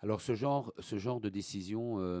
[0.00, 2.20] Alors ce genre, ce genre de décisions, euh,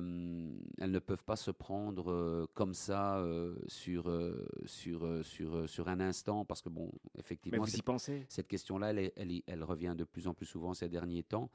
[0.78, 4.04] elles ne peuvent pas se prendre euh, comme ça euh, sur,
[4.66, 8.24] sur, sur, sur un instant, parce que bon, Mais effectivement, y pensez?
[8.28, 11.50] cette question-là, elle revient de plus en plus souvent ces derniers temps.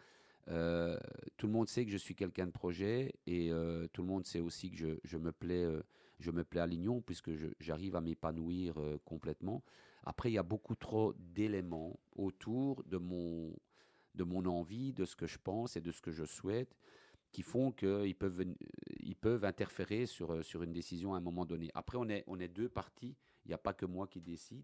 [0.49, 0.97] Euh,
[1.35, 4.25] tout le monde sait que je suis quelqu'un de projet et euh, tout le monde
[4.25, 5.81] sait aussi que je, me, plais, euh,
[6.19, 9.63] je me plais à Lignon puisque j'arrive à m'épanouir complètement.
[10.03, 13.53] Après, il y a beaucoup trop d'éléments autour de mon,
[14.15, 16.77] de mon envie, de ce que je pense et de ce que je souhaite
[17.33, 18.55] qui font qu'ils peuvent, ven-
[19.01, 21.69] ils peuvent interférer sur, sur une décision à un moment donné.
[21.73, 23.17] Après, on est, on est deux parties.
[23.45, 24.63] Il n'y a pas que moi qui décide.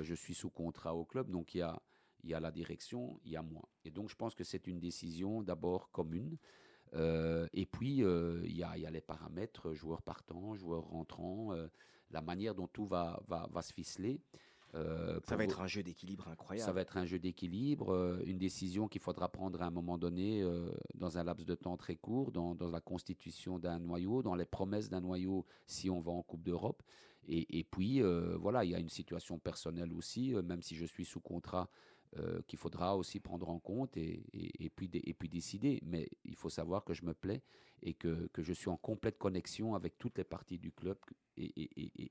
[0.00, 1.80] Je suis sous contrat au club, donc il y a,
[2.24, 3.68] il y a la direction, il y a moi.
[3.84, 6.36] Et donc je pense que c'est une décision d'abord commune.
[6.94, 10.84] Euh, et puis euh, il y, a, il y a les paramètres, joueurs partants, joueurs
[10.84, 11.68] rentrants, euh,
[12.10, 14.20] la manière dont tout va, va, va se ficeler.
[14.74, 16.64] Euh, Ça va être un jeu d'équilibre incroyable.
[16.66, 20.42] ça va être un jeu d'équilibre, une décision qu'il faudra prendre à un moment donné
[20.94, 24.46] dans un laps de temps très court, dans, dans la constitution d'un noyau, dans les
[24.46, 26.82] promesses d'un noyau si on va en Coupe d'Europe.
[27.28, 28.02] Et, et puis,
[28.40, 31.68] voilà, il y a une situation personnelle aussi, même si je suis sous contrat,
[32.16, 35.80] euh, qu'il faudra aussi prendre en compte et, et- et puis, dé- et puis décider.
[35.84, 37.42] Mais il faut savoir que je me plais
[37.82, 40.96] et que, que je suis en complète connexion avec toutes les parties du club
[41.36, 41.52] et,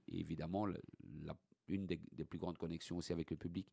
[0.08, 0.80] évidemment la-
[1.70, 3.68] une des- des plus grandes connexions aussi avec le public.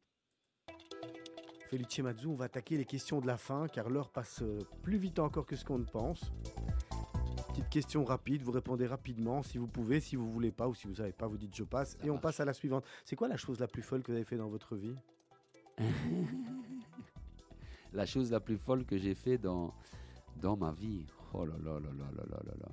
[1.69, 4.99] Felice Mazzu, on va attaquer les questions de la fin car l'heure passe euh, plus
[4.99, 6.33] vite encore que ce qu'on ne pense.
[7.49, 10.87] Petite question rapide, vous répondez rapidement si vous pouvez, si vous voulez pas ou si
[10.87, 12.85] vous savez pas, vous dites je passe Ça et on passe à la suivante.
[13.05, 14.95] C'est quoi la chose la plus folle que vous avez fait dans votre vie?
[17.93, 19.75] la chose la plus folle que j'ai fait dans,
[20.37, 21.07] dans ma vie.
[21.33, 22.69] Oh là là là là là là là, là.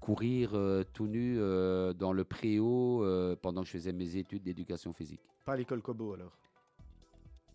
[0.00, 4.42] Courir euh, tout nu euh, dans le préau euh, pendant que je faisais mes études
[4.42, 5.22] d'éducation physique.
[5.44, 6.36] Pas à l'école Kobo alors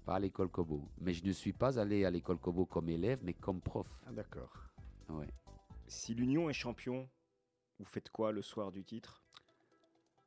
[0.05, 0.89] Pas à l'école Kobo.
[0.99, 3.87] Mais je ne suis pas allé à l'école Kobo comme élève, mais comme prof.
[4.07, 4.51] Ah d'accord.
[5.09, 5.27] Ouais.
[5.87, 7.07] Si l'Union est champion,
[7.77, 9.21] vous faites quoi le soir du titre?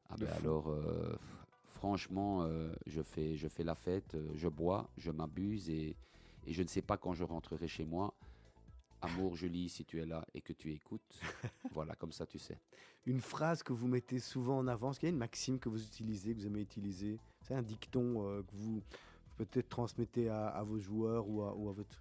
[0.09, 0.73] Ah ben alors,
[1.83, 5.97] franchement, euh, je, fais, je fais la fête, euh, je bois, je m'abuse et,
[6.47, 8.15] et je ne sais pas quand je rentrerai chez moi.
[9.01, 11.21] Amour, Julie, si tu es là et que tu écoutes.
[11.73, 12.57] voilà, comme ça tu sais.
[13.05, 15.69] Une phrase que vous mettez souvent en avant, est-ce qu'il y a une maxime que
[15.69, 17.19] vous utilisez, que vous aimez utiliser?
[17.41, 18.81] C'est un dicton euh, que vous
[19.37, 22.01] peut-être transmettez à, à vos joueurs ou à, ou à votre...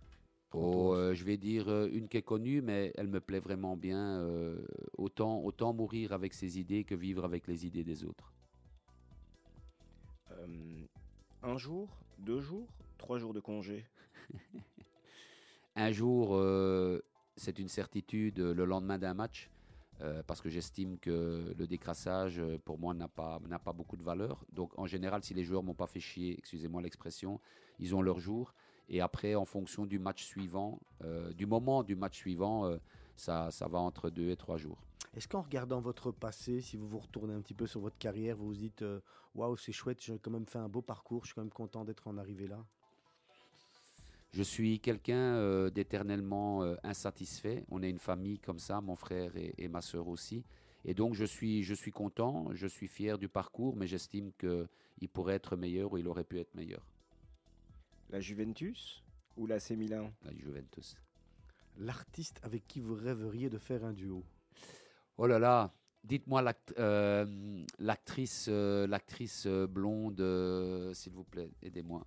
[0.54, 3.76] Oh, euh, je vais dire euh, une qui est connue, mais elle me plaît vraiment
[3.76, 4.22] bien.
[4.22, 4.64] euh,
[4.96, 8.32] autant, autant mourir avec ses idées que vivre avec les idées des autres.
[10.42, 10.86] Euh,
[11.44, 11.88] un jour,
[12.20, 12.68] deux jours,
[12.98, 13.86] trois jours de congé.
[15.76, 17.02] Un jour, euh,
[17.38, 19.50] c'est une certitude euh, le lendemain d'un match,
[20.26, 23.40] parce que j'estime que le décrassage, pour moi, n'a pas,
[23.72, 24.44] beaucoup de valeur.
[24.52, 27.40] Donc, en général, si les joueurs m'ont pas fait chier, excusez-moi l'expression,
[27.78, 28.56] ils ont leur jour.
[28.90, 30.80] Et après, en fonction du match suivant,
[31.38, 32.80] du moment du match suivant,
[33.16, 34.82] ça, ça va entre deux et trois jours.
[35.16, 38.38] Est-ce qu'en regardant votre passé, si vous vous retournez un petit peu sur votre carrière,
[38.38, 39.02] vous vous dites euh,
[39.36, 41.84] waouh, c'est chouette, j'ai quand même fait un beau parcours, je suis quand même content
[41.84, 42.64] d'être en arrivé là?
[44.32, 47.66] Je suis quelqu'un euh, d'éternellement euh, insatisfait.
[47.70, 50.46] On est une famille comme ça, mon frère et, et ma sœur aussi.
[50.86, 55.10] Et donc je suis, je suis content, je suis fier du parcours, mais j'estime qu'il
[55.12, 56.88] pourrait être meilleur ou il aurait pu être meilleur.
[58.10, 59.04] La Juventus
[59.36, 60.12] ou l'AC Milan?
[60.24, 60.96] La Juventus.
[61.78, 64.24] L'artiste avec qui vous rêveriez de faire un duo
[65.18, 66.44] Oh là là, dites-moi
[66.80, 72.04] euh, l'actrice, euh, l'actrice euh, blonde, euh, s'il vous plaît, aidez-moi.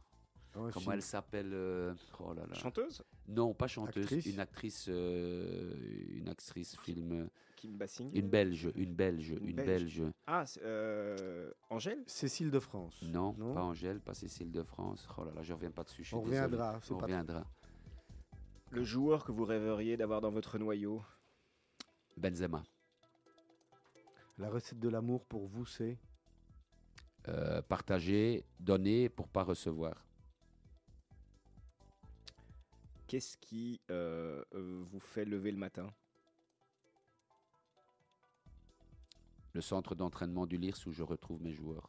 [0.53, 0.93] Comment film.
[0.93, 2.55] elle s'appelle euh, Oh là là.
[2.55, 3.03] Chanteuse?
[3.27, 4.27] Non, pas chanteuse, Actrice?
[4.27, 5.75] une actrice, euh,
[6.11, 9.67] une actrice film, Kim Basinger une belge, une belge, Une une, Belge.
[10.01, 10.03] belge.
[10.29, 12.05] Ah, euh, Angèle?
[12.07, 13.03] Cécile de France.
[13.03, 15.09] Non, pas Angèle, pas Cécile de France.
[15.19, 16.03] Oh là là, je reviens pas dessus.
[16.05, 16.79] je suis On reviendra.
[16.83, 17.45] c'est On pas- reviendra.
[18.75, 21.01] Le joueur que vous rêveriez d'avoir dans votre noyau
[22.17, 22.65] Benzema.
[24.37, 25.97] La recette de l'amour pour vous, c'est
[27.29, 30.05] Euh, partager, donner pour pas recevoir.
[33.07, 35.87] Qu'est-ce qui euh, vous fait lever le matin?
[39.55, 41.89] Le centre d'entraînement du LIRS où je retrouve mes joueurs.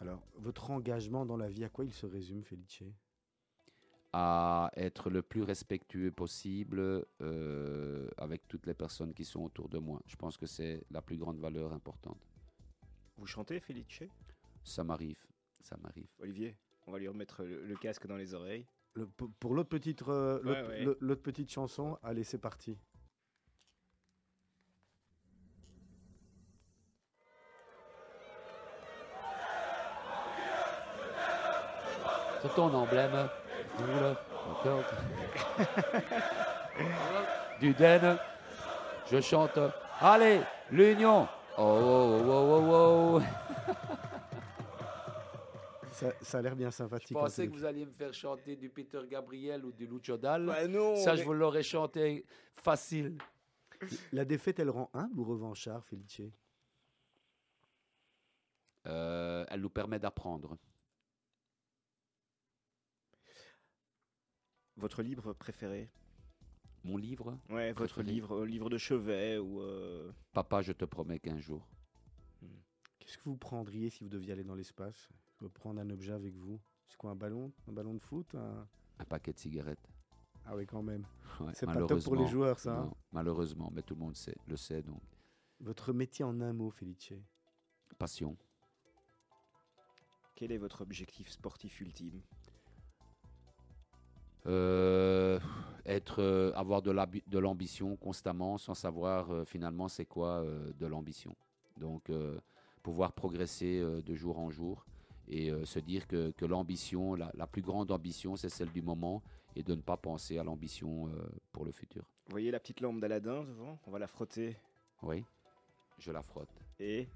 [0.00, 2.84] Alors, votre engagement dans la vie, à quoi il se résume, Felice?
[4.20, 9.78] À être le plus respectueux possible euh, avec toutes les personnes qui sont autour de
[9.78, 10.00] moi.
[10.06, 12.18] Je pense que c'est la plus grande valeur importante.
[13.16, 14.02] Vous chantez, Felice?
[14.64, 15.18] Ça m'arrive,
[15.62, 16.08] ça m'arrive.
[16.18, 16.56] Olivier,
[16.88, 18.66] on va lui remettre le, le casque dans les oreilles.
[18.94, 20.84] Le- pour- l'autre petite, euh, Ouais, l'autre- ouais.
[20.84, 22.76] le- l'autre petite chanson, allez, c'est parti.
[32.42, 33.28] C'est ton emblème.
[33.80, 34.16] Oula,
[34.50, 34.84] encore.
[37.60, 38.18] du Den.
[39.10, 39.58] Je chante.
[40.00, 41.26] Allez, l'union.
[41.56, 43.22] Oh, oh, oh, oh, oh, oh.
[45.92, 47.16] Ça, ça a l'air bien Je sympathique.
[47.16, 50.52] en pensais que vous alliez me faire chanter du Peter Gabriel ou du Lucho Dalla.
[50.52, 52.24] Bah non Ça, je vous l'aurais chanté
[52.54, 53.18] facile.
[54.12, 56.20] La défaite, elle rend humble ou revanchard, Felice?
[58.86, 60.56] Euh, elle nous permet d'apprendre.
[64.78, 65.88] Votre livre préféré
[66.84, 69.60] Mon livre, Ouais, votre livre, euh, livre de chevet ou...
[69.60, 71.66] euh, Papa, je te promets qu'un jour.
[72.98, 75.08] Qu'est-ce que vous prendriez si vous deviez aller dans l'espace?
[75.40, 77.52] Vous prendre un objet avec vous C'est quoi, un ballon?
[77.68, 78.34] Un ballon de foot?
[78.34, 78.66] Un-
[79.00, 79.88] Un paquet de cigarettes.
[80.44, 81.04] Ah oui, quand même.
[81.40, 82.26] Ouais, C'est pas top pour les malheureusement.
[82.26, 82.78] joueurs, ça.
[82.78, 82.84] hein?
[82.86, 85.00] Non, malheureusement, mais tout le monde sait, le sait donc.
[85.60, 87.12] Votre métier en un mot, Felice
[87.98, 88.36] Passion.
[90.36, 92.20] Quel est votre objectif sportif ultime?
[95.86, 101.34] Être, euh, avoir de l'ambition constamment sans savoir euh, finalement c'est quoi euh, de l'ambition.
[101.78, 102.38] Donc euh,
[102.82, 104.84] pouvoir progresser euh, de jour en jour
[105.28, 108.82] et euh, se dire que, que l'ambition, la, la plus grande ambition, c'est celle du
[108.82, 109.22] moment
[109.56, 112.02] et de ne pas penser à l'ambition euh, pour le futur.
[112.26, 113.78] Vous voyez la petite lampe d'Aladin devant?
[113.86, 114.56] On va la frotter.
[115.02, 115.24] Oui,
[115.98, 116.48] je la frotte.
[116.80, 117.08] Et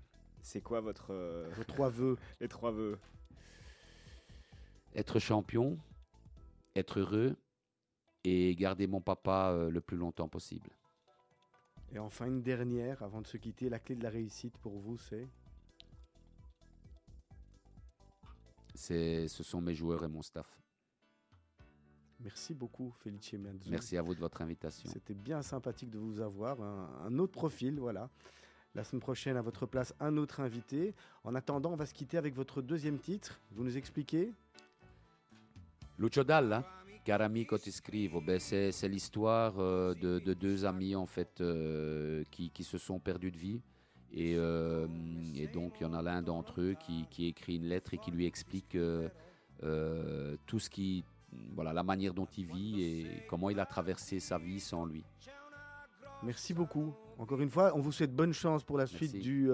[0.43, 1.13] c'est quoi votre...
[1.13, 2.17] euh, Vos trois vœux.
[2.41, 2.99] les trois vœux?
[4.95, 5.79] Être champion,
[6.75, 7.37] être heureux
[8.25, 10.71] et garder mon papa euh, le plus longtemps possible.
[11.93, 14.97] Et enfin, une dernière, avant de se quitter, la clé de la réussite pour vous,
[14.97, 15.29] c'est?
[18.75, 20.59] Ce sont mes joueurs et mon staff.
[22.21, 23.71] Merci beaucoup, Felice Mianzo.
[23.71, 24.89] Merci à vous de votre invitation.
[24.91, 26.61] C'était bien sympathique de vous avoir.
[26.63, 28.09] Un, un autre profil, voilà.
[28.75, 30.95] La semaine prochaine, à votre place, un autre invité.
[31.25, 33.41] En attendant, on va se quitter avec votre deuxième titre.
[33.51, 34.33] Vous nous expliquez?
[35.97, 36.65] Lucio Dalla,
[37.05, 42.25] caro amico ti scrivo, ben c'est, l'histoire euh, de, de deux amis en fait euh,
[42.31, 43.61] qui, qui se sont perdus de vie.
[44.15, 44.87] Et, euh,
[45.35, 47.99] et donc il y en a l'un d'entre eux qui, qui écrit une lettre et
[47.99, 48.77] qui lui explique
[50.47, 51.05] tout ce qui
[51.55, 55.03] voilà, la manière dont il vit et comment il a traversé sa vie sans lui.
[56.23, 56.93] Merci beaucoup.
[57.19, 59.21] Encore une fois, on vous souhaite bonne chance pour la suite Merci.
[59.21, 59.51] du,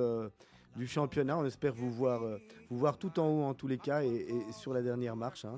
[0.76, 1.38] du championnat.
[1.38, 2.20] On espère vous voir,
[2.68, 4.08] vous voir tout en haut en tous les cas et,
[4.48, 5.44] et sur la dernière marche.
[5.44, 5.56] hein.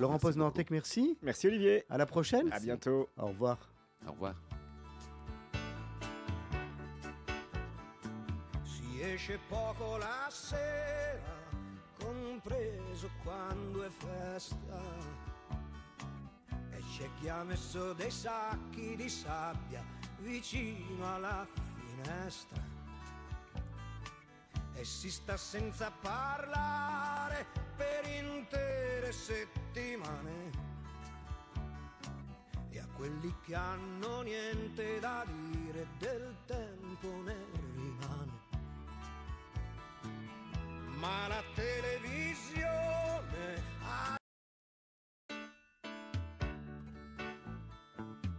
[0.00, 1.18] Laurent Merci Poznantec, merci.
[1.20, 1.84] Merci Olivier.
[1.90, 2.50] À la prochaine.
[2.52, 3.10] À bientôt.
[3.18, 3.58] Au revoir.
[4.06, 4.34] Au revoir.
[8.64, 11.36] Si esce poco la sera,
[11.98, 14.80] compreso quando è festa.
[16.48, 19.84] E c'è chi ha messo dei sacchi di sabbia
[20.20, 22.79] vicino alla finestra.
[24.80, 27.44] e si sta senza parlare
[27.76, 30.50] per intere settimane.
[32.70, 37.36] E a quelli che hanno niente da dire del tempo ne
[37.74, 38.38] rimane.
[40.96, 42.60] Ma la televisione...